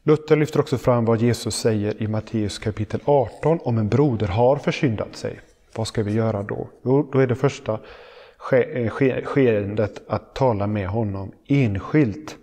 Luther 0.09 0.37
lyfter 0.37 0.61
också 0.61 0.79
fram 0.79 1.05
vad 1.05 1.21
Jesus 1.21 1.57
säger 1.57 2.03
i 2.03 2.07
Matteus 2.07 2.59
kapitel 2.59 3.01
18 3.05 3.59
om 3.63 3.79
en 3.79 3.89
broder 3.89 4.27
har 4.27 4.57
försyndat 4.57 5.17
sig. 5.17 5.41
Vad 5.77 5.87
ska 5.87 6.03
vi 6.03 6.13
göra 6.13 6.43
då? 6.43 6.69
Jo, 6.85 7.11
då 7.13 7.19
är 7.19 7.27
det 7.27 7.35
första 7.35 7.81
eh, 8.53 8.91
skeendet 9.25 10.03
att 10.09 10.35
tala 10.35 10.67
med 10.67 10.89
honom 10.89 11.33
enskilt. 11.47 12.37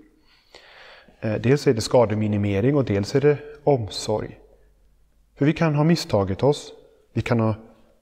Eh, 1.19 1.33
dels 1.33 1.67
är 1.67 1.73
det 1.73 1.81
skademinimering 1.81 2.75
och 2.75 2.85
dels 2.85 3.15
är 3.15 3.21
det 3.21 3.37
omsorg. 3.63 4.39
För 5.35 5.45
vi 5.45 5.53
kan 5.53 5.75
ha 5.75 5.83
misstagit 5.83 6.43
oss, 6.43 6.73
vi 7.13 7.21
kan 7.21 7.39
ha 7.39 7.55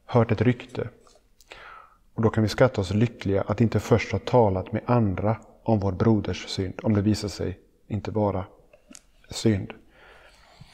hört 0.06 0.32
ett 0.32 0.42
rykte. 0.42 0.90
Och 2.14 2.22
då 2.22 2.30
kan 2.30 2.44
vi 2.44 2.50
skatta 2.50 2.82
oss 2.82 2.94
lyckliga 2.94 3.42
att 3.42 3.62
inte 3.62 3.80
först 3.80 4.12
ha 4.12 4.20
talat 4.20 4.72
med 4.72 4.82
andra 4.86 5.38
om 5.64 5.80
vår 5.80 5.92
broders 5.92 6.48
synd, 6.48 6.80
om 6.84 6.94
det 6.94 7.02
visar 7.02 7.28
sig 7.28 7.60
inte 7.88 8.12
vara 8.12 8.46
synd. 9.30 9.74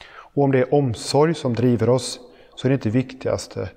Och 0.10 0.44
om 0.44 0.52
det 0.52 0.60
är 0.60 0.74
omsorg 0.74 1.36
som 1.36 1.54
driver 1.54 1.90
oss 1.90 2.20
så 2.56 2.68
är 2.68 2.70
det 2.70 2.74
inte 2.74 2.90
viktigaste 2.90 3.70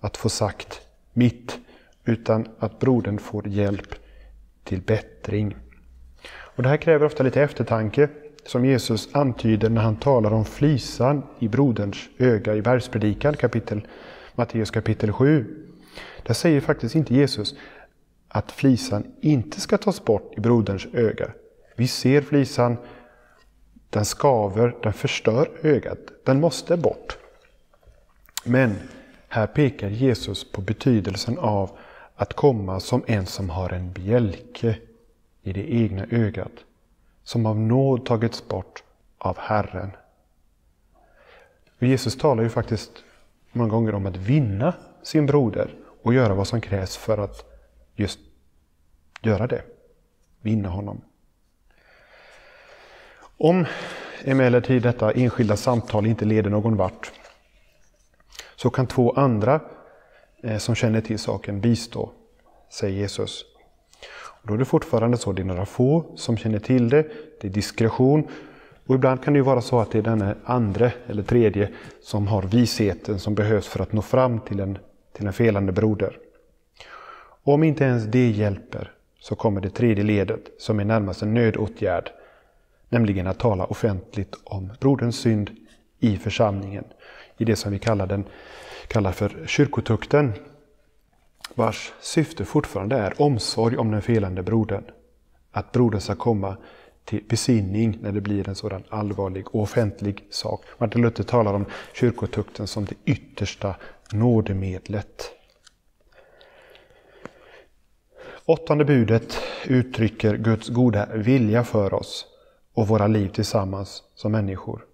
att 0.00 0.16
få 0.16 0.28
sagt 0.28 0.80
mitt, 1.12 1.58
utan 2.04 2.48
att 2.58 2.78
brodern 2.78 3.18
får 3.18 3.48
hjälp 3.48 3.94
till 4.64 4.82
bättring. 4.82 5.56
Och 6.28 6.62
Det 6.62 6.68
här 6.68 6.76
kräver 6.76 7.06
ofta 7.06 7.22
lite 7.22 7.42
eftertanke, 7.42 8.08
som 8.46 8.64
Jesus 8.64 9.08
antyder 9.12 9.70
när 9.70 9.82
han 9.82 9.96
talar 9.96 10.32
om 10.32 10.44
flisan 10.44 11.22
i 11.38 11.48
broderns 11.48 12.08
öga 12.18 12.54
i 12.54 12.62
bergspredikan, 12.62 13.34
kapitel, 13.34 13.86
Matteus 14.34 14.70
kapitel 14.70 15.12
7. 15.12 15.66
Där 16.22 16.34
säger 16.34 16.60
faktiskt 16.60 16.94
inte 16.94 17.14
Jesus 17.14 17.54
att 18.28 18.52
flisan 18.52 19.04
inte 19.20 19.60
ska 19.60 19.78
tas 19.78 20.04
bort 20.04 20.32
i 20.36 20.40
broderns 20.40 20.86
öga. 20.92 21.30
Vi 21.76 21.88
ser 21.88 22.22
flisan, 22.22 22.76
den 23.90 24.04
skaver, 24.04 24.76
den 24.82 24.92
förstör 24.92 25.50
ögat, 25.62 25.98
den 26.24 26.40
måste 26.40 26.76
bort. 26.76 27.18
Men 28.44 28.76
här 29.28 29.46
pekar 29.46 29.88
Jesus 29.88 30.52
på 30.52 30.60
betydelsen 30.60 31.38
av 31.38 31.70
att 32.14 32.34
komma 32.34 32.80
som 32.80 33.04
en 33.06 33.26
som 33.26 33.50
har 33.50 33.70
en 33.70 33.92
bjälke 33.92 34.78
i 35.42 35.52
det 35.52 35.74
egna 35.74 36.06
ögat, 36.10 36.52
som 37.24 37.46
av 37.46 37.58
nåd 37.58 38.06
tagits 38.06 38.48
bort 38.48 38.82
av 39.18 39.38
Herren. 39.38 39.90
Och 41.78 41.82
Jesus 41.86 42.16
talar 42.16 42.42
ju 42.42 42.48
faktiskt 42.48 42.90
många 43.52 43.70
gånger 43.70 43.94
om 43.94 44.06
att 44.06 44.16
vinna 44.16 44.74
sin 45.02 45.26
broder 45.26 45.74
och 46.02 46.14
göra 46.14 46.34
vad 46.34 46.46
som 46.46 46.60
krävs 46.60 46.96
för 46.96 47.18
att 47.18 47.44
just 47.94 48.18
göra 49.22 49.46
det. 49.46 49.62
Vinna 50.40 50.68
honom. 50.68 51.00
Om 53.38 53.64
emellertid 54.24 54.82
detta 54.82 55.10
enskilda 55.10 55.56
samtal 55.56 56.06
inte 56.06 56.24
leder 56.24 56.50
någon 56.50 56.76
vart 56.76 57.12
så 58.56 58.70
kan 58.70 58.86
två 58.86 59.12
andra 59.12 59.60
eh, 60.42 60.58
som 60.58 60.74
känner 60.74 61.00
till 61.00 61.18
saken 61.18 61.60
bistå, 61.60 62.10
säger 62.70 62.98
Jesus. 62.98 63.44
Och 64.14 64.48
då 64.48 64.54
är 64.54 64.58
det 64.58 64.64
fortfarande 64.64 65.16
så, 65.16 65.32
det 65.32 65.42
är 65.42 65.44
några 65.44 65.66
få 65.66 66.04
som 66.16 66.36
känner 66.36 66.58
till 66.58 66.88
det, 66.88 67.02
det 67.40 67.48
är 67.48 67.52
diskretion. 67.52 68.28
Och 68.86 68.94
ibland 68.94 69.24
kan 69.24 69.32
det 69.32 69.38
ju 69.38 69.44
vara 69.44 69.60
så 69.60 69.80
att 69.80 69.90
det 69.90 69.98
är 69.98 70.02
den 70.02 70.34
andra 70.44 70.90
eller 71.06 71.22
tredje 71.22 71.68
som 72.02 72.26
har 72.26 72.42
visheten 72.42 73.18
som 73.18 73.34
behövs 73.34 73.68
för 73.68 73.80
att 73.80 73.92
nå 73.92 74.02
fram 74.02 74.40
till 74.40 74.60
en, 74.60 74.78
till 75.12 75.26
en 75.26 75.32
felande 75.32 75.72
broder. 75.72 76.18
Om 77.42 77.64
inte 77.64 77.84
ens 77.84 78.04
det 78.04 78.30
hjälper 78.30 78.92
så 79.20 79.36
kommer 79.36 79.60
det 79.60 79.70
tredje 79.70 80.04
ledet 80.04 80.40
som 80.58 80.80
är 80.80 80.84
närmast 80.84 81.22
en 81.22 81.34
nödåtgärd. 81.34 82.10
Nämligen 82.88 83.26
att 83.26 83.38
tala 83.38 83.64
offentligt 83.64 84.36
om 84.44 84.72
broderns 84.80 85.18
synd 85.18 85.50
i 85.98 86.16
församlingen. 86.16 86.84
I 87.38 87.44
det 87.44 87.56
som 87.56 87.72
vi 87.72 87.78
kallar, 87.78 88.06
den, 88.06 88.24
kallar 88.88 89.12
för 89.12 89.44
kyrkotukten. 89.46 90.32
Vars 91.54 91.92
syfte 92.00 92.44
fortfarande 92.44 92.96
är 92.96 93.22
omsorg 93.22 93.76
om 93.76 93.90
den 93.90 94.02
felande 94.02 94.42
brodern. 94.42 94.84
Att 95.52 95.72
brodern 95.72 96.00
ska 96.00 96.14
komma 96.14 96.56
till 97.04 97.24
besinning 97.28 97.98
när 98.00 98.12
det 98.12 98.20
blir 98.20 98.48
en 98.48 98.54
sådan 98.54 98.84
allvarlig 98.88 99.46
och 99.54 99.62
offentlig 99.62 100.24
sak. 100.30 100.64
Martin 100.78 101.02
Luther 101.02 101.24
talar 101.24 101.54
om 101.54 101.64
kyrkotukten 101.94 102.66
som 102.66 102.84
det 102.84 102.94
yttersta 103.04 103.74
nådemedlet. 104.12 105.30
Åttonde 108.44 108.84
budet 108.84 109.38
uttrycker 109.66 110.36
Guds 110.36 110.68
goda 110.68 111.06
vilja 111.14 111.64
för 111.64 111.94
oss 111.94 112.26
och 112.76 112.88
våra 112.88 113.06
liv 113.06 113.28
tillsammans 113.28 114.02
som 114.14 114.32
människor. 114.32 114.84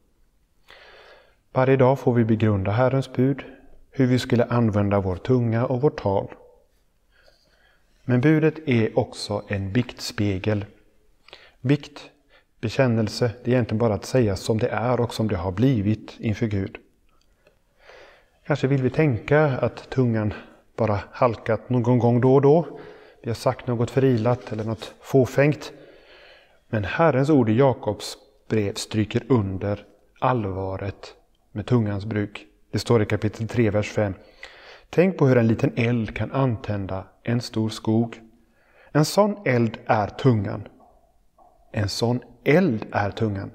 Varje 1.53 1.77
dag 1.77 1.99
får 1.99 2.15
vi 2.15 2.25
begrunda 2.25 2.71
Herrens 2.71 3.13
bud, 3.13 3.45
hur 3.91 4.07
vi 4.07 4.19
skulle 4.19 4.45
använda 4.45 5.01
vår 5.01 5.17
tunga 5.17 5.67
och 5.67 5.81
vårt 5.81 6.01
tal. 6.03 6.35
Men 8.05 8.21
budet 8.21 8.55
är 8.67 8.99
också 8.99 9.43
en 9.49 9.73
biktspegel. 9.73 10.65
Bikt, 11.61 12.11
bekännelse, 12.61 13.31
det 13.45 13.51
är 13.51 13.55
egentligen 13.55 13.79
bara 13.79 13.95
att 13.95 14.05
säga 14.05 14.37
som 14.37 14.59
det 14.59 14.69
är 14.69 15.01
och 15.01 15.15
som 15.15 15.29
det 15.29 15.37
har 15.37 15.53
blivit 15.53 16.17
inför 16.19 16.47
Gud. 16.47 16.77
Kanske 18.47 18.67
vill 18.67 18.83
vi 18.83 18.91
tänka 18.91 19.45
att 19.45 19.91
tungan 19.91 20.35
bara 20.77 21.01
halkat 21.11 21.71
någon 21.71 21.99
gång 21.99 22.21
då 22.21 22.35
och 22.35 22.43
då, 22.43 22.79
vi 23.23 23.31
har 23.31 23.35
sagt 23.35 23.67
något 23.67 23.91
förilat 23.91 24.53
eller 24.53 24.65
något 24.65 24.95
fåfängt. 25.01 25.73
Men 26.73 26.85
Herrens 26.85 27.31
ord 27.31 27.49
i 27.49 27.53
Jakobs 27.53 28.17
brev 28.49 28.75
stryker 28.75 29.23
under 29.29 29.85
allvaret 30.21 31.15
med 31.53 31.67
tungans 31.67 32.05
bruk. 32.05 32.47
Det 32.73 32.79
står 32.79 33.03
i 33.03 33.07
kapitel 33.07 33.49
3, 33.49 33.71
vers 33.71 33.91
5. 33.91 34.15
Tänk 34.91 35.19
på 35.19 35.27
hur 35.27 35.39
en 35.39 35.47
liten 35.47 35.73
eld 35.77 36.17
kan 36.17 36.33
antända 36.33 37.05
en 37.23 37.41
stor 37.41 37.69
skog. 37.69 38.21
En 38.93 39.05
sån 39.05 39.37
eld 39.45 39.79
är 39.87 40.07
tungan. 40.07 40.69
En 41.73 41.89
sån 41.89 42.21
eld 42.45 42.87
är 42.93 43.11
tungan. 43.11 43.51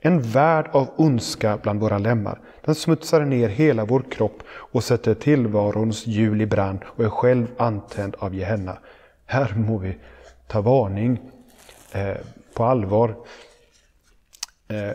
En 0.00 0.22
värld 0.22 0.68
av 0.72 0.88
ondska 0.96 1.58
bland 1.62 1.80
våra 1.80 1.98
lemmar. 1.98 2.40
Den 2.64 2.74
smutsar 2.74 3.20
ner 3.20 3.48
hela 3.48 3.84
vår 3.84 4.04
kropp 4.10 4.42
och 4.48 4.84
sätter 4.84 5.14
tillvarons 5.14 6.06
hjul 6.06 6.40
i 6.40 6.46
brand 6.46 6.78
och 6.86 7.04
är 7.04 7.08
själv 7.10 7.46
antänd 7.58 8.14
av 8.18 8.34
Gehenna. 8.34 8.78
Här 9.26 9.54
må 9.56 9.78
vi 9.78 9.96
ta 10.46 10.60
varning 10.60 11.20
eh, 11.92 12.16
på 12.56 12.64
allvar. 12.64 13.16
Eh, 14.68 14.90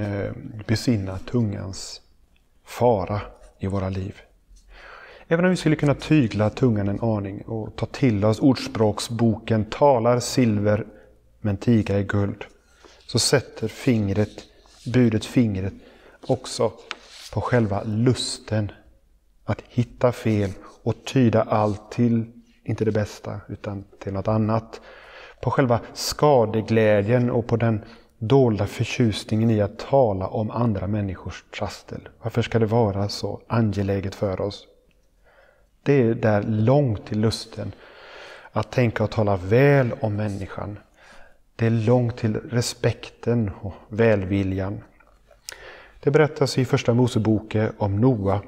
eh, 0.00 0.32
besinna 0.66 1.18
tungans 1.18 2.00
fara 2.64 3.20
i 3.58 3.66
våra 3.66 3.88
liv. 3.88 4.20
Även 5.28 5.44
om 5.44 5.50
vi 5.50 5.56
skulle 5.56 5.76
kunna 5.76 5.94
tygla 5.94 6.50
tungan 6.50 6.88
en 6.88 7.00
aning 7.00 7.42
och 7.42 7.76
ta 7.76 7.86
till 7.86 8.24
oss 8.24 8.40
ordspråksboken 8.40 9.64
talar 9.64 10.20
silver 10.20 10.86
men 11.40 11.56
tiga 11.56 11.98
är 11.98 12.02
guld. 12.02 12.44
Så 13.06 13.18
sätter 13.18 13.68
fingret, 13.68 14.44
budet 14.92 15.24
fingret 15.24 15.72
också 16.26 16.72
på 17.32 17.40
själva 17.40 17.82
lusten 17.84 18.72
att 19.44 19.62
hitta 19.68 20.12
fel 20.12 20.50
och 20.82 20.94
tyda 21.04 21.42
allt 21.42 21.90
till 21.90 22.24
inte 22.64 22.84
det 22.84 22.92
bästa, 22.92 23.40
utan 23.48 23.84
till 23.98 24.12
något 24.12 24.28
annat. 24.28 24.80
På 25.40 25.50
själva 25.50 25.80
skadeglädjen 25.94 27.30
och 27.30 27.46
på 27.46 27.56
den 27.56 27.84
dolda 28.18 28.66
förtjusningen 28.66 29.50
i 29.50 29.60
att 29.60 29.78
tala 29.78 30.26
om 30.26 30.50
andra 30.50 30.86
människors 30.86 31.44
trassel. 31.58 32.08
Varför 32.22 32.42
ska 32.42 32.58
det 32.58 32.66
vara 32.66 33.08
så 33.08 33.40
angeläget 33.46 34.14
för 34.14 34.40
oss? 34.40 34.66
Det 35.82 36.02
är 36.02 36.14
där 36.14 36.42
långt 36.42 37.06
till 37.06 37.20
lusten 37.20 37.72
att 38.52 38.70
tänka 38.70 39.04
och 39.04 39.10
tala 39.10 39.36
väl 39.36 39.92
om 40.00 40.16
människan. 40.16 40.78
Det 41.56 41.66
är 41.66 41.70
långt 41.70 42.16
till 42.16 42.36
respekten 42.36 43.50
och 43.60 43.74
välviljan. 43.88 44.84
Det 46.00 46.10
berättas 46.10 46.58
i 46.58 46.64
Första 46.64 46.94
Moseboken 46.94 47.72
om 47.78 48.00
Noa 48.00 48.40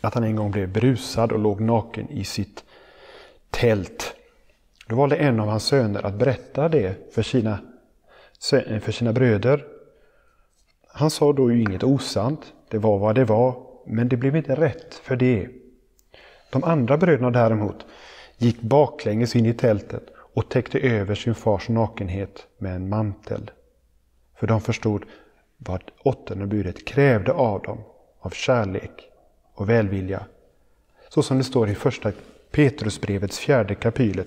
att 0.00 0.14
han 0.14 0.24
en 0.24 0.36
gång 0.36 0.50
blev 0.50 0.68
brusad 0.68 1.32
och 1.32 1.38
låg 1.38 1.60
naken 1.60 2.08
i 2.10 2.24
sitt 2.24 2.64
tält. 3.50 4.14
Då 4.88 4.96
valde 4.96 5.16
en 5.16 5.40
av 5.40 5.48
hans 5.48 5.64
söner 5.64 6.06
att 6.06 6.14
berätta 6.14 6.68
det 6.68 7.14
för 7.14 7.22
sina, 7.22 7.58
för 8.80 8.92
sina 8.92 9.12
bröder. 9.12 9.64
Han 10.88 11.10
sa 11.10 11.32
då 11.32 11.52
ju 11.52 11.62
inget 11.62 11.84
osant, 11.84 12.52
det 12.68 12.78
var 12.78 12.98
vad 12.98 13.14
det 13.14 13.24
var, 13.24 13.62
men 13.86 14.08
det 14.08 14.16
blev 14.16 14.36
inte 14.36 14.54
rätt 14.54 14.94
för 14.94 15.16
det. 15.16 15.48
De 16.50 16.64
andra 16.64 16.96
bröderna 16.96 17.30
däremot 17.30 17.86
gick 18.38 18.60
baklänges 18.60 19.36
in 19.36 19.46
i 19.46 19.54
tältet 19.54 20.02
och 20.16 20.48
täckte 20.48 20.78
över 20.78 21.14
sin 21.14 21.34
fars 21.34 21.68
nakenhet 21.68 22.46
med 22.58 22.76
en 22.76 22.88
mantel. 22.88 23.50
För 24.34 24.46
de 24.46 24.60
förstod 24.60 25.04
vad 25.56 25.82
åttonde 26.02 26.46
budet 26.46 26.84
krävde 26.84 27.32
av 27.32 27.62
dem, 27.62 27.78
av 28.20 28.30
kärlek 28.30 29.10
och 29.54 29.68
välvilja. 29.68 30.26
Så 31.08 31.22
som 31.22 31.38
det 31.38 31.44
står 31.44 31.68
i 31.68 31.74
första 31.74 32.12
Petrusbrevets 32.50 33.38
fjärde 33.38 33.74
kapitel, 33.74 34.24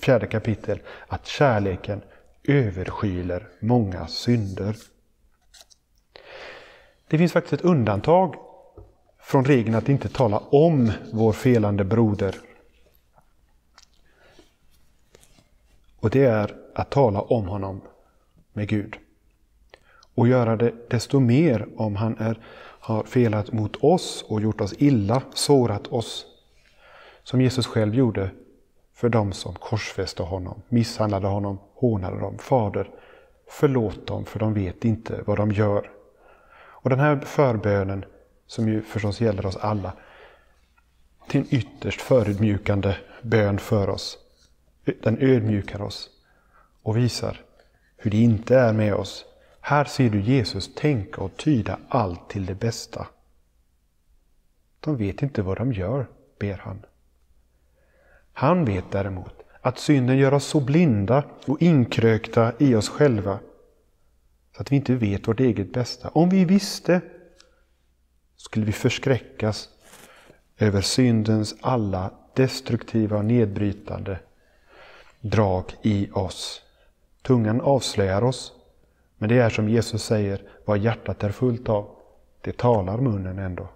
fjärde 0.00 0.26
kapitel 0.26 0.80
att 1.06 1.26
kärleken 1.26 2.02
överskyler 2.44 3.48
många 3.60 4.06
synder. 4.06 4.76
Det 7.08 7.18
finns 7.18 7.32
faktiskt 7.32 7.52
ett 7.52 7.64
undantag 7.64 8.34
från 9.20 9.44
regeln 9.44 9.74
att 9.74 9.88
inte 9.88 10.08
tala 10.08 10.38
om 10.38 10.92
vår 11.12 11.32
felande 11.32 11.84
broder. 11.84 12.36
Och 16.00 16.10
det 16.10 16.24
är 16.24 16.56
att 16.74 16.90
tala 16.90 17.20
om 17.20 17.48
honom 17.48 17.80
med 18.52 18.68
Gud. 18.68 18.96
Och 20.14 20.28
göra 20.28 20.56
det 20.56 20.90
desto 20.90 21.20
mer 21.20 21.68
om 21.76 21.96
han 21.96 22.18
är, 22.18 22.38
har 22.80 23.04
felat 23.04 23.52
mot 23.52 23.76
oss 23.76 24.24
och 24.28 24.40
gjort 24.40 24.60
oss 24.60 24.74
illa, 24.78 25.22
sårat 25.34 25.86
oss. 25.86 26.26
Som 27.24 27.40
Jesus 27.40 27.66
själv 27.66 27.94
gjorde 27.94 28.30
för 28.92 29.08
dem 29.08 29.32
som 29.32 29.54
korsfäste 29.54 30.22
honom, 30.22 30.62
misshandlade 30.68 31.26
honom, 31.26 31.58
hånade 31.74 32.20
dem. 32.20 32.38
Fader, 32.38 32.90
förlåt 33.48 34.06
dem 34.06 34.24
för 34.24 34.38
de 34.38 34.54
vet 34.54 34.84
inte 34.84 35.22
vad 35.26 35.36
de 35.36 35.52
gör. 35.52 35.90
Och 36.56 36.90
den 36.90 37.00
här 37.00 37.20
förbönen, 37.20 38.04
som 38.46 38.68
ju 38.68 38.82
förstås 38.82 39.20
gäller 39.20 39.46
oss 39.46 39.56
alla, 39.56 39.92
till 41.28 41.40
en 41.40 41.46
ytterst 41.50 42.00
förödmjukande 42.00 42.96
bön 43.22 43.58
för 43.58 43.88
oss. 43.88 44.18
Den 45.02 45.18
ödmjukar 45.20 45.82
oss 45.82 46.10
och 46.82 46.96
visar 46.96 47.40
hur 47.96 48.10
det 48.10 48.16
inte 48.16 48.58
är 48.58 48.72
med 48.72 48.94
oss. 48.94 49.24
Här 49.60 49.84
ser 49.84 50.10
du 50.10 50.20
Jesus 50.20 50.74
tänka 50.74 51.20
och 51.20 51.36
tyda 51.36 51.78
allt 51.88 52.28
till 52.28 52.46
det 52.46 52.54
bästa. 52.54 53.06
De 54.80 54.96
vet 54.96 55.22
inte 55.22 55.42
vad 55.42 55.56
de 55.56 55.72
gör, 55.72 56.06
ber 56.38 56.56
han. 56.56 56.84
Han 58.36 58.64
vet 58.64 58.84
däremot 58.90 59.34
att 59.60 59.78
synden 59.78 60.18
gör 60.18 60.34
oss 60.34 60.44
så 60.44 60.60
blinda 60.60 61.24
och 61.46 61.62
inkrökta 61.62 62.52
i 62.58 62.74
oss 62.74 62.88
själva 62.88 63.38
så 64.56 64.62
att 64.62 64.72
vi 64.72 64.76
inte 64.76 64.94
vet 64.94 65.28
vårt 65.28 65.40
eget 65.40 65.72
bästa. 65.72 66.08
Om 66.08 66.28
vi 66.28 66.44
visste 66.44 67.00
skulle 68.36 68.66
vi 68.66 68.72
förskräckas 68.72 69.68
över 70.58 70.80
syndens 70.80 71.54
alla 71.60 72.10
destruktiva 72.34 73.16
och 73.16 73.24
nedbrytande 73.24 74.18
drag 75.20 75.64
i 75.82 76.10
oss. 76.12 76.62
Tungan 77.22 77.60
avslöjar 77.60 78.24
oss, 78.24 78.52
men 79.18 79.28
det 79.28 79.38
är 79.38 79.50
som 79.50 79.68
Jesus 79.68 80.04
säger, 80.04 80.42
vad 80.64 80.78
hjärtat 80.78 81.22
är 81.22 81.30
fullt 81.30 81.68
av, 81.68 81.96
det 82.40 82.56
talar 82.56 82.98
munnen 82.98 83.38
ändå. 83.38 83.68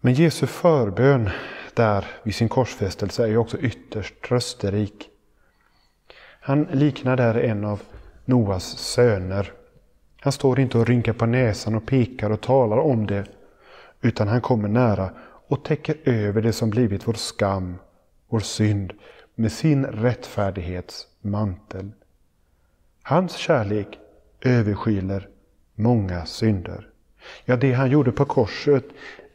Men 0.00 0.14
Jesu 0.14 0.46
förbön 0.46 1.30
där 1.76 2.06
vid 2.22 2.34
sin 2.34 2.48
korsfästelse 2.48 3.22
är 3.22 3.26
ju 3.26 3.36
också 3.36 3.58
ytterst 3.58 4.22
trösterik. 4.22 5.08
Han 6.40 6.62
liknar 6.62 7.16
där 7.16 7.34
en 7.34 7.64
av 7.64 7.82
Noas 8.24 8.78
söner. 8.78 9.52
Han 10.20 10.32
står 10.32 10.60
inte 10.60 10.78
och 10.78 10.86
rynkar 10.86 11.12
på 11.12 11.26
näsan 11.26 11.74
och 11.74 11.86
pekar 11.86 12.30
och 12.30 12.40
talar 12.40 12.76
om 12.76 13.06
det, 13.06 13.24
utan 14.00 14.28
han 14.28 14.40
kommer 14.40 14.68
nära 14.68 15.10
och 15.48 15.64
täcker 15.64 15.96
över 16.04 16.42
det 16.42 16.52
som 16.52 16.70
blivit 16.70 17.08
vår 17.08 17.12
skam, 17.12 17.78
vår 18.28 18.40
synd, 18.40 18.92
med 19.34 19.52
sin 19.52 19.86
rättfärdighets 19.86 21.06
mantel. 21.20 21.90
Hans 23.02 23.36
kärlek 23.36 23.98
överskyler 24.40 25.28
många 25.74 26.26
synder. 26.26 26.88
Ja, 27.44 27.56
det 27.56 27.72
han 27.72 27.90
gjorde 27.90 28.12
på 28.12 28.24
korset 28.24 28.84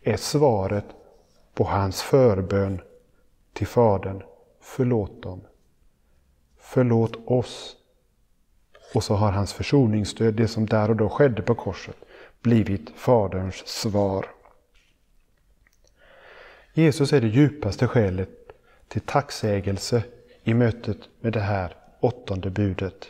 är 0.04 0.18
svaret 0.18 0.86
på 1.60 1.66
hans 1.66 2.02
förbön 2.02 2.82
till 3.54 3.68
Fadern. 3.68 4.24
Förlåt 4.62 5.24
dem. 5.24 5.42
Förlåt 6.60 7.16
oss. 7.26 7.76
Och 8.94 9.04
så 9.04 9.16
har 9.16 9.32
hans 9.32 9.54
försoningsstöd, 9.54 10.34
det 10.34 10.48
som 10.48 10.66
där 10.66 10.90
och 10.90 10.96
då 10.96 11.10
skedde 11.10 11.42
på 11.42 11.56
korset, 11.56 11.96
blivit 12.42 12.90
Faderns 12.96 13.68
svar. 13.68 14.26
Jesus 16.74 17.14
är 17.14 17.22
det 17.22 17.28
djupaste 17.28 17.88
skälet 17.88 18.30
till 18.88 19.02
tacksägelse 19.02 20.04
i 20.44 20.54
mötet 20.54 20.98
med 21.20 21.34
det 21.34 21.40
här 21.40 21.76
åttonde 22.00 22.50
budet. 22.50 23.08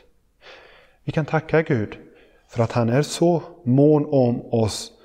Vi 1.03 1.11
kan 1.11 1.25
tacka 1.25 1.61
Gud 1.61 1.97
för 2.47 2.63
att 2.63 2.71
han 2.71 2.89
är 2.89 3.01
så 3.01 3.43
mån 3.63 4.05
om 4.05 4.53
oss 4.53 4.98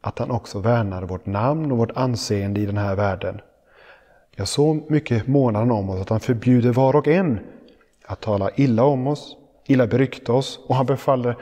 att 0.00 0.18
han 0.18 0.30
också 0.30 0.58
värnar 0.58 1.02
vårt 1.02 1.26
namn 1.26 1.72
och 1.72 1.78
vårt 1.78 1.96
anseende 1.96 2.60
i 2.60 2.66
den 2.66 2.76
här 2.76 2.96
världen. 2.96 3.40
Ja, 4.36 4.46
så 4.46 4.80
mycket 4.88 5.26
månar 5.26 5.60
han 5.60 5.70
om 5.70 5.90
oss 5.90 6.00
att 6.00 6.08
han 6.08 6.20
förbjuder 6.20 6.72
var 6.72 6.96
och 6.96 7.08
en 7.08 7.40
att 8.06 8.20
tala 8.20 8.50
illa 8.56 8.84
om 8.84 9.06
oss, 9.06 9.36
illa 9.66 9.86
berykta 9.86 10.32
oss 10.32 10.60
och 10.68 10.74
han 10.74 10.86
befaller 10.86 11.36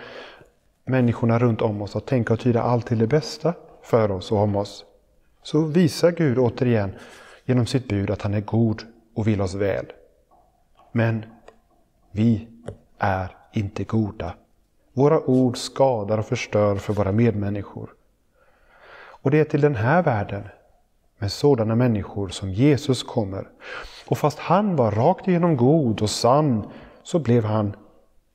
människorna 0.85 1.39
runt 1.39 1.63
om 1.63 1.83
oss 1.83 1.97
att 1.97 2.07
tänka 2.07 2.33
och 2.33 2.41
tyda 2.41 2.63
allt 2.63 2.87
till 2.87 2.99
det 2.99 3.07
bästa 3.07 3.55
för 3.83 4.11
oss 4.11 4.33
och 4.33 4.39
om 4.39 4.57
oss. 4.57 4.85
Så 5.43 5.61
visar 5.61 6.13
Gud 6.13 6.39
återigen 6.39 6.95
genom 7.45 7.67
sitt 7.67 7.89
bud 7.89 8.11
att 8.11 8.23
han 8.23 8.35
är 8.35 8.41
god 8.41 8.83
och 9.15 9.29
vill 9.29 9.41
oss 9.41 9.55
väl. 9.55 9.87
Men 10.93 11.25
vi 12.11 12.49
är 12.99 13.37
inte 13.53 13.85
goda. 13.85 14.35
Våra 14.93 15.21
ord 15.21 15.57
skadar 15.57 16.19
och 16.19 16.27
förstör 16.27 16.77
för 16.77 16.93
våra 16.93 17.13
medmänniskor. 17.13 17.96
Och 19.27 19.33
det 19.33 19.41
är 19.41 19.45
till 19.45 19.61
den 19.61 19.75
här 19.75 20.03
världen 20.03 20.43
med 21.19 21.33
sådana 21.33 21.75
människor 21.75 22.29
som 22.29 22.51
Jesus 22.53 23.03
kommer. 23.03 23.49
Och 24.07 24.19
fast 24.19 24.39
han 24.39 24.77
var 24.77 24.91
rakt 24.91 25.29
igenom 25.29 25.57
god 25.57 26.03
och 26.03 26.11
sann 26.11 26.71
så 27.03 27.19
blev 27.19 27.45
han 27.45 27.77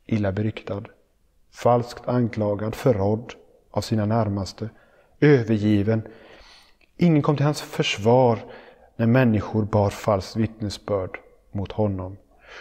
illa 0.05 0.31
beryktad, 0.31 0.83
falskt 1.53 2.07
anklagad, 2.07 2.75
förrådd 2.75 3.33
av 3.71 3.81
sina 3.81 4.05
närmaste, 4.05 4.69
övergiven. 5.19 6.01
Ingen 6.97 7.21
kom 7.21 7.35
till 7.35 7.45
hans 7.45 7.61
försvar 7.61 8.39
när 8.95 9.07
människor 9.07 9.63
bar 9.63 9.89
falskt 9.89 10.35
vittnesbörd 10.35 11.19
mot 11.51 11.71
honom. 11.71 12.17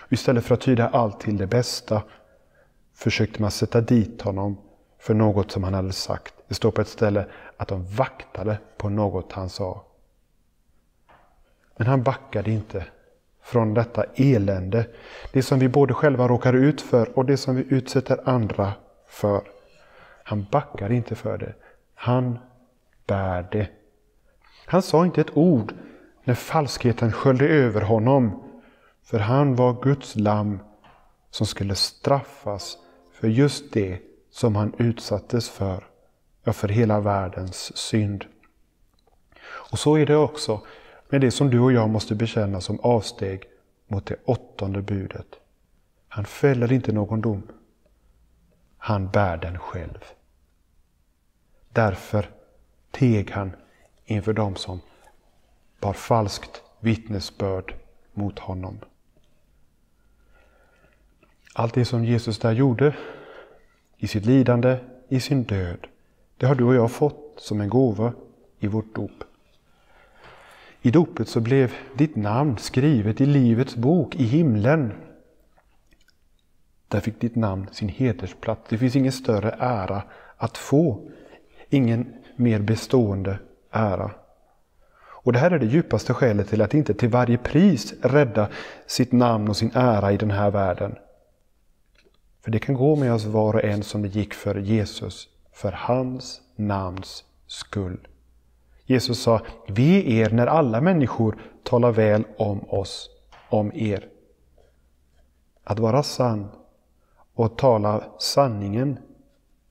Istället 0.08 0.44
för 0.44 0.54
att 0.54 0.60
tyda 0.60 0.88
allt 0.88 1.20
till 1.20 1.36
det 1.36 1.46
bästa 1.46 2.02
försökte 2.94 3.42
man 3.42 3.50
sätta 3.50 3.80
dit 3.80 4.22
honom 4.22 4.56
för 4.98 5.14
något 5.14 5.50
som 5.50 5.64
han 5.64 5.74
hade 5.74 5.92
sagt. 5.92 6.34
Det 6.50 6.54
står 6.54 6.70
på 6.70 6.80
ett 6.80 6.88
ställe 6.88 7.26
att 7.56 7.68
de 7.68 7.84
vaktade 7.84 8.58
på 8.76 8.88
något 8.88 9.32
han 9.32 9.48
sa. 9.48 9.84
Men 11.76 11.86
han 11.86 12.02
backade 12.02 12.50
inte 12.50 12.84
från 13.42 13.74
detta 13.74 14.04
elände. 14.14 14.86
Det 15.32 15.42
som 15.42 15.58
vi 15.58 15.68
både 15.68 15.94
själva 15.94 16.28
råkar 16.28 16.52
ut 16.52 16.80
för 16.80 17.18
och 17.18 17.24
det 17.24 17.36
som 17.36 17.56
vi 17.56 17.66
utsätter 17.68 18.28
andra 18.28 18.72
för. 19.06 19.42
Han 20.24 20.46
backar 20.50 20.92
inte 20.92 21.14
för 21.14 21.38
det. 21.38 21.54
Han 21.94 22.38
bär 23.06 23.48
det. 23.52 23.68
Han 24.66 24.82
sa 24.82 25.04
inte 25.04 25.20
ett 25.20 25.36
ord 25.36 25.74
när 26.24 26.34
falskheten 26.34 27.12
sköljde 27.12 27.48
över 27.48 27.80
honom. 27.80 28.42
För 29.02 29.18
han 29.18 29.56
var 29.56 29.82
Guds 29.82 30.16
lamm 30.16 30.58
som 31.30 31.46
skulle 31.46 31.74
straffas 31.74 32.78
för 33.12 33.28
just 33.28 33.72
det 33.72 33.98
som 34.30 34.56
han 34.56 34.74
utsattes 34.78 35.50
för, 35.50 35.89
ja, 36.44 36.53
för 36.53 36.68
hela 36.68 37.00
världens 37.00 37.76
synd. 37.76 38.24
Och 39.42 39.79
så 39.79 39.96
är 39.96 40.07
det 40.07 40.16
också 40.16 40.61
med 41.09 41.20
det 41.20 41.31
som 41.31 41.50
du 41.50 41.61
och 41.61 41.72
jag 41.72 41.90
måste 41.90 42.14
bekänna 42.14 42.61
som 42.61 42.81
avsteg 42.81 43.42
mot 43.87 44.07
det 44.07 44.16
åttonde 44.24 44.83
budet. 44.83 45.26
Han 46.09 46.24
fäller 46.24 46.72
inte 46.72 46.92
någon 46.92 47.20
dom. 47.20 47.42
Han 48.79 49.11
bär 49.11 49.37
den 49.37 49.59
själv. 49.59 50.05
Därför 51.68 52.31
teg 52.90 53.31
han 53.31 53.53
inför 54.05 54.33
dem 54.33 54.57
som 54.57 54.81
bar 55.81 55.92
falskt 55.92 56.62
vittnesbörd 56.81 57.74
mot 58.12 58.38
honom. 58.38 58.79
Allt 61.55 61.74
det 61.74 61.85
som 61.85 62.05
Jesus 62.05 62.38
där 62.38 62.53
gjorde 62.53 62.96
i 63.96 64.09
sitt 64.09 64.26
lidande, 64.26 64.79
i 65.09 65.20
sin 65.20 65.42
död, 65.42 65.87
det 66.40 66.46
har 66.46 66.55
du 66.55 66.64
och 66.64 66.74
jag 66.74 66.90
fått 66.90 67.35
som 67.37 67.61
en 67.61 67.68
gåva 67.68 68.12
i 68.59 68.66
vårt 68.66 68.94
dop. 68.94 69.24
I 70.83 70.90
dopet 70.90 71.29
så 71.29 71.40
blev 71.40 71.72
ditt 71.94 72.16
namn 72.16 72.59
skrivet 72.59 73.20
i 73.20 73.26
Livets 73.26 73.76
bok 73.76 74.14
i 74.14 74.24
himlen. 74.24 74.92
Där 76.88 77.00
fick 77.00 77.20
ditt 77.20 77.37
namn 77.37 77.66
sin 77.72 77.88
hedersplats. 77.88 78.61
Det 78.68 78.79
finns 78.79 78.96
ingen 78.96 79.12
större 79.12 79.57
ära 79.59 80.03
att 80.37 80.59
få. 80.59 81.11
Ingen 81.68 82.14
mer 82.37 82.61
bestående 82.61 83.38
ära. 83.70 84.11
Och 85.03 85.33
det 85.33 85.38
här 85.38 85.50
är 85.50 85.59
det 85.59 85.66
djupaste 85.66 86.14
skälet 86.14 86.48
till 86.48 86.62
att 86.62 86.74
inte 86.74 86.94
till 86.94 87.09
varje 87.09 87.38
pris 87.38 87.94
rädda 88.03 88.48
sitt 88.87 89.12
namn 89.12 89.48
och 89.48 89.57
sin 89.57 89.70
ära 89.74 90.12
i 90.12 90.16
den 90.16 90.31
här 90.31 90.50
världen. 90.50 90.96
För 92.44 92.50
det 92.50 92.59
kan 92.59 92.74
gå 92.74 92.96
med 92.96 93.12
oss 93.12 93.24
var 93.24 93.55
och 93.55 93.64
en 93.64 93.83
som 93.83 94.03
det 94.03 94.09
gick 94.09 94.35
för 94.35 94.55
Jesus, 94.55 95.29
för 95.61 95.73
hans 95.73 96.40
namns 96.57 97.25
skull. 97.46 98.09
Jesus 98.87 99.23
sa, 99.23 99.40
ve 99.68 100.20
er 100.20 100.31
när 100.31 100.46
alla 100.46 100.81
människor 100.81 101.42
talar 101.62 101.92
väl 101.92 102.25
om 102.37 102.70
oss, 102.70 103.11
om 103.49 103.73
er. 103.75 104.09
Att 105.64 105.79
vara 105.79 106.03
sann 106.03 106.49
och 107.35 107.59
tala 107.59 108.05
sanningen 108.18 108.99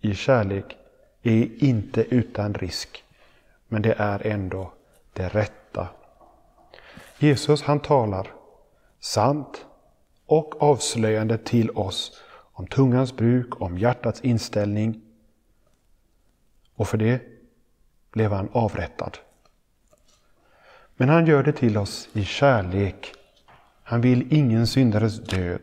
i 0.02 0.14
kärlek, 0.14 0.78
är 1.24 1.64
inte 1.64 2.02
utan 2.02 2.54
risk, 2.54 3.04
men 3.68 3.82
det 3.82 3.94
är 3.98 4.28
ändå 4.28 4.74
det 5.14 5.28
rätta. 5.28 5.88
Jesus 7.20 7.62
han 7.62 7.80
talar 7.80 8.28
sant 9.00 9.66
och 10.26 10.64
avslöjande 10.64 11.38
till 11.38 11.72
oss 11.72 12.22
om 12.54 12.68
tungans 12.68 13.16
bruk, 13.16 13.62
om 13.62 13.78
hjärtats 13.78 14.22
inställning. 14.22 15.02
Och 16.80 16.88
för 16.88 16.98
det 16.98 17.22
blev 18.12 18.32
han 18.32 18.50
avrättad. 18.52 19.18
Men 20.96 21.10
han 21.10 21.26
gör 21.26 21.44
det 21.44 21.52
till 21.52 21.78
oss 21.78 22.10
i 22.14 22.26
kärlek. 22.26 23.14
Han 23.84 24.02
vill 24.02 24.34
ingen 24.34 24.68
syndares 24.68 25.20
död. 25.20 25.62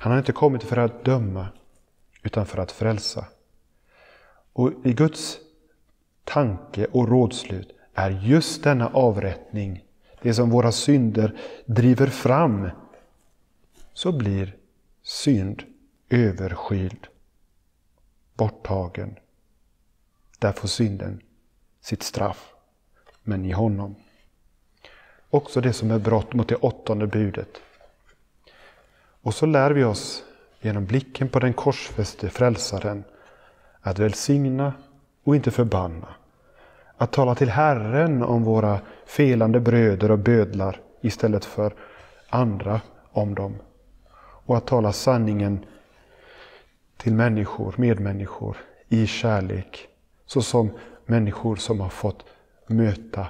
Han 0.00 0.12
har 0.12 0.18
inte 0.18 0.32
kommit 0.32 0.62
för 0.62 0.76
att 0.76 1.04
döma, 1.04 1.48
utan 2.22 2.46
för 2.46 2.58
att 2.58 2.72
frälsa. 2.72 3.24
Och 4.52 4.72
i 4.84 4.92
Guds 4.92 5.38
tanke 6.24 6.86
och 6.86 7.08
rådslut 7.08 7.72
är 7.94 8.10
just 8.10 8.64
denna 8.64 8.88
avrättning 8.88 9.84
det 10.22 10.34
som 10.34 10.50
våra 10.50 10.72
synder 10.72 11.38
driver 11.66 12.06
fram, 12.06 12.70
så 13.92 14.12
blir 14.12 14.56
synd 15.02 15.62
överskyld, 16.08 17.06
borttagen. 18.34 19.16
Där 20.38 20.52
får 20.52 20.68
synden 20.68 21.20
sitt 21.80 22.02
straff, 22.02 22.52
men 23.22 23.44
i 23.44 23.52
honom. 23.52 23.94
Också 25.30 25.60
det 25.60 25.72
som 25.72 25.90
är 25.90 25.98
brott 25.98 26.32
mot 26.34 26.48
det 26.48 26.56
åttonde 26.56 27.06
budet. 27.06 27.60
Och 29.22 29.34
så 29.34 29.46
lär 29.46 29.70
vi 29.70 29.84
oss 29.84 30.24
genom 30.60 30.86
blicken 30.86 31.28
på 31.28 31.38
den 31.38 31.52
korsfäste 31.52 32.30
frälsaren 32.30 33.04
att 33.80 33.98
välsigna 33.98 34.72
och 35.24 35.36
inte 35.36 35.50
förbanna. 35.50 36.08
Att 36.96 37.12
tala 37.12 37.34
till 37.34 37.50
Herren 37.50 38.22
om 38.22 38.44
våra 38.44 38.80
felande 39.06 39.60
bröder 39.60 40.10
och 40.10 40.18
bödlar 40.18 40.80
istället 41.00 41.44
för 41.44 41.74
andra 42.28 42.80
om 43.12 43.34
dem. 43.34 43.56
Och 44.18 44.56
att 44.56 44.66
tala 44.66 44.92
sanningen 44.92 45.64
till 46.96 47.14
människor, 47.14 47.74
medmänniskor, 47.76 48.56
i 48.88 49.06
kärlek. 49.06 49.88
Såsom 50.26 50.70
människor 51.06 51.56
som 51.56 51.80
har 51.80 51.88
fått 51.88 52.24
möta 52.66 53.26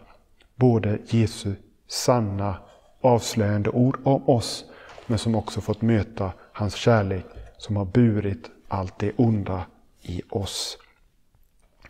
både 0.54 0.98
Jesu 1.06 1.54
sanna 1.88 2.56
avslöjande 3.00 3.70
ord 3.70 3.98
om 4.04 4.28
oss, 4.28 4.64
men 5.06 5.18
som 5.18 5.34
också 5.34 5.60
fått 5.60 5.82
möta 5.82 6.32
hans 6.52 6.74
kärlek 6.74 7.26
som 7.58 7.76
har 7.76 7.84
burit 7.84 8.50
allt 8.68 8.98
det 8.98 9.12
onda 9.16 9.66
i 10.02 10.22
oss. 10.30 10.78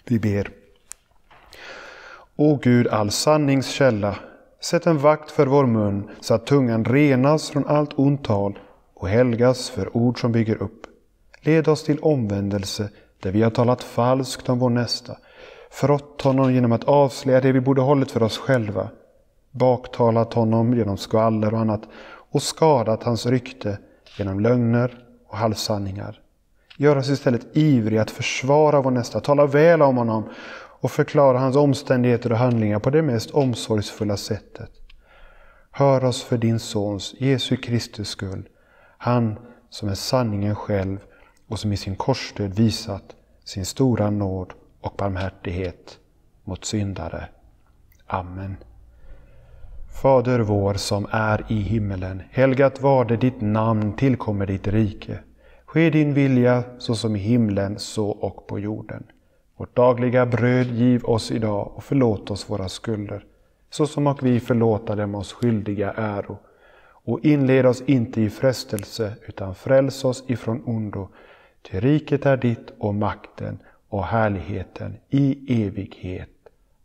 Vi 0.04 0.18
ber. 0.18 0.50
O 2.36 2.58
Gud, 2.62 2.88
all 2.88 3.10
sannings 3.10 3.68
källa, 3.68 4.16
sätt 4.60 4.86
en 4.86 4.98
vakt 4.98 5.30
för 5.30 5.46
vår 5.46 5.66
mun 5.66 6.10
så 6.20 6.34
att 6.34 6.46
tungan 6.46 6.84
renas 6.84 7.50
från 7.50 7.66
allt 7.66 7.98
ont 7.98 8.24
tal 8.24 8.58
och 8.94 9.08
helgas 9.08 9.70
för 9.70 9.96
ord 9.96 10.20
som 10.20 10.32
bygger 10.32 10.62
upp. 10.62 10.86
Led 11.40 11.68
oss 11.68 11.84
till 11.84 11.98
omvändelse 11.98 12.88
där 13.20 13.30
vi 13.30 13.42
har 13.42 13.50
talat 13.50 13.82
falskt 13.82 14.48
om 14.48 14.58
vår 14.58 14.70
nästa, 14.70 15.16
förrått 15.70 16.22
honom 16.22 16.54
genom 16.54 16.72
att 16.72 16.84
avslöja 16.84 17.40
det 17.40 17.52
vi 17.52 17.60
borde 17.60 17.80
hållit 17.80 18.10
för 18.10 18.22
oss 18.22 18.38
själva, 18.38 18.88
baktalat 19.50 20.34
honom 20.34 20.74
genom 20.74 20.96
skvaller 20.96 21.54
och 21.54 21.60
annat 21.60 21.82
och 22.30 22.42
skadat 22.42 23.02
hans 23.02 23.26
rykte 23.26 23.78
genom 24.18 24.40
lögner 24.40 25.04
och 25.28 25.36
halvsanningar. 25.36 26.20
Gör 26.76 26.96
oss 26.96 27.08
istället 27.08 27.56
ivriga 27.56 28.02
att 28.02 28.10
försvara 28.10 28.80
vår 28.80 28.90
nästa, 28.90 29.20
tala 29.20 29.46
väl 29.46 29.82
om 29.82 29.96
honom 29.96 30.28
och 30.80 30.90
förklara 30.90 31.38
hans 31.38 31.56
omständigheter 31.56 32.32
och 32.32 32.38
handlingar 32.38 32.78
på 32.78 32.90
det 32.90 33.02
mest 33.02 33.30
omsorgsfulla 33.30 34.16
sättet. 34.16 34.70
Hör 35.70 36.04
oss 36.04 36.22
för 36.22 36.38
din 36.38 36.58
Sons, 36.58 37.14
Jesu 37.18 37.56
Kristus 37.56 38.08
skull, 38.08 38.48
han 38.98 39.38
som 39.70 39.88
är 39.88 39.94
sanningen 39.94 40.54
själv 40.54 40.98
och 41.48 41.58
som 41.58 41.72
i 41.72 41.76
sin 41.76 41.96
korsdöd 41.96 42.54
visat 42.54 43.16
sin 43.44 43.64
stora 43.64 44.10
nåd 44.10 44.52
och 44.80 44.94
barmhärtighet 44.98 45.98
mot 46.44 46.64
syndare. 46.64 47.28
Amen. 48.06 48.56
Fader 50.02 50.40
vår 50.40 50.74
som 50.74 51.06
är 51.10 51.46
i 51.48 51.60
himmelen. 51.60 52.22
Helgat 52.30 52.80
var 52.80 53.04
det 53.04 53.16
ditt 53.16 53.40
namn, 53.40 53.92
tillkommer 53.92 54.46
ditt 54.46 54.66
rike. 54.66 55.18
Ske 55.64 55.90
din 55.90 56.14
vilja 56.14 56.64
så 56.78 56.94
som 56.94 57.16
i 57.16 57.18
himlen, 57.18 57.78
så 57.78 58.08
och 58.08 58.46
på 58.46 58.58
jorden. 58.58 59.04
Vårt 59.56 59.76
dagliga 59.76 60.26
bröd 60.26 60.66
giv 60.66 61.04
oss 61.04 61.30
idag 61.30 61.72
och 61.74 61.84
förlåt 61.84 62.30
oss 62.30 62.50
våra 62.50 62.68
skulder, 62.68 63.24
så 63.70 63.86
som 63.86 64.06
och 64.06 64.22
vi 64.22 64.40
förlåta 64.40 64.94
dem 64.94 65.14
oss 65.14 65.32
skyldiga 65.32 65.92
äro. 65.92 66.38
Och 66.88 67.20
inled 67.24 67.66
oss 67.66 67.82
inte 67.86 68.20
i 68.20 68.30
frestelse, 68.30 69.12
utan 69.26 69.54
fräls 69.54 70.04
oss 70.04 70.24
ifrån 70.26 70.62
ondo. 70.66 71.08
Ty 71.70 71.80
riket 71.80 72.26
är 72.26 72.36
ditt 72.36 72.72
och 72.78 72.94
makten 72.94 73.58
och 73.88 74.04
härligheten 74.04 74.96
i 75.10 75.64
evighet. 75.64 76.28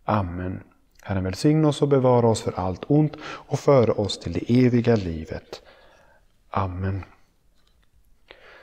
Amen. 0.05 0.63
Herren 1.01 1.23
välsigne 1.23 1.67
oss 1.67 1.81
och 1.81 1.87
bevara 1.87 2.27
oss 2.27 2.41
för 2.41 2.59
allt 2.59 2.83
ont 2.87 3.13
och 3.23 3.59
föra 3.59 3.93
oss 3.93 4.19
till 4.19 4.33
det 4.33 4.65
eviga 4.65 4.95
livet. 4.95 5.61
Amen. 6.49 7.03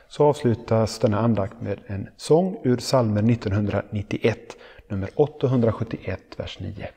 Så 0.08 0.24
avslutas 0.24 0.98
denna 0.98 1.18
andakt 1.18 1.60
med 1.60 1.80
en 1.86 2.08
sång 2.16 2.60
ur 2.64 2.76
psalmen 2.76 3.30
1991, 3.30 4.56
nummer 4.88 5.10
871, 5.14 6.20
vers 6.36 6.58
9. 6.60 6.88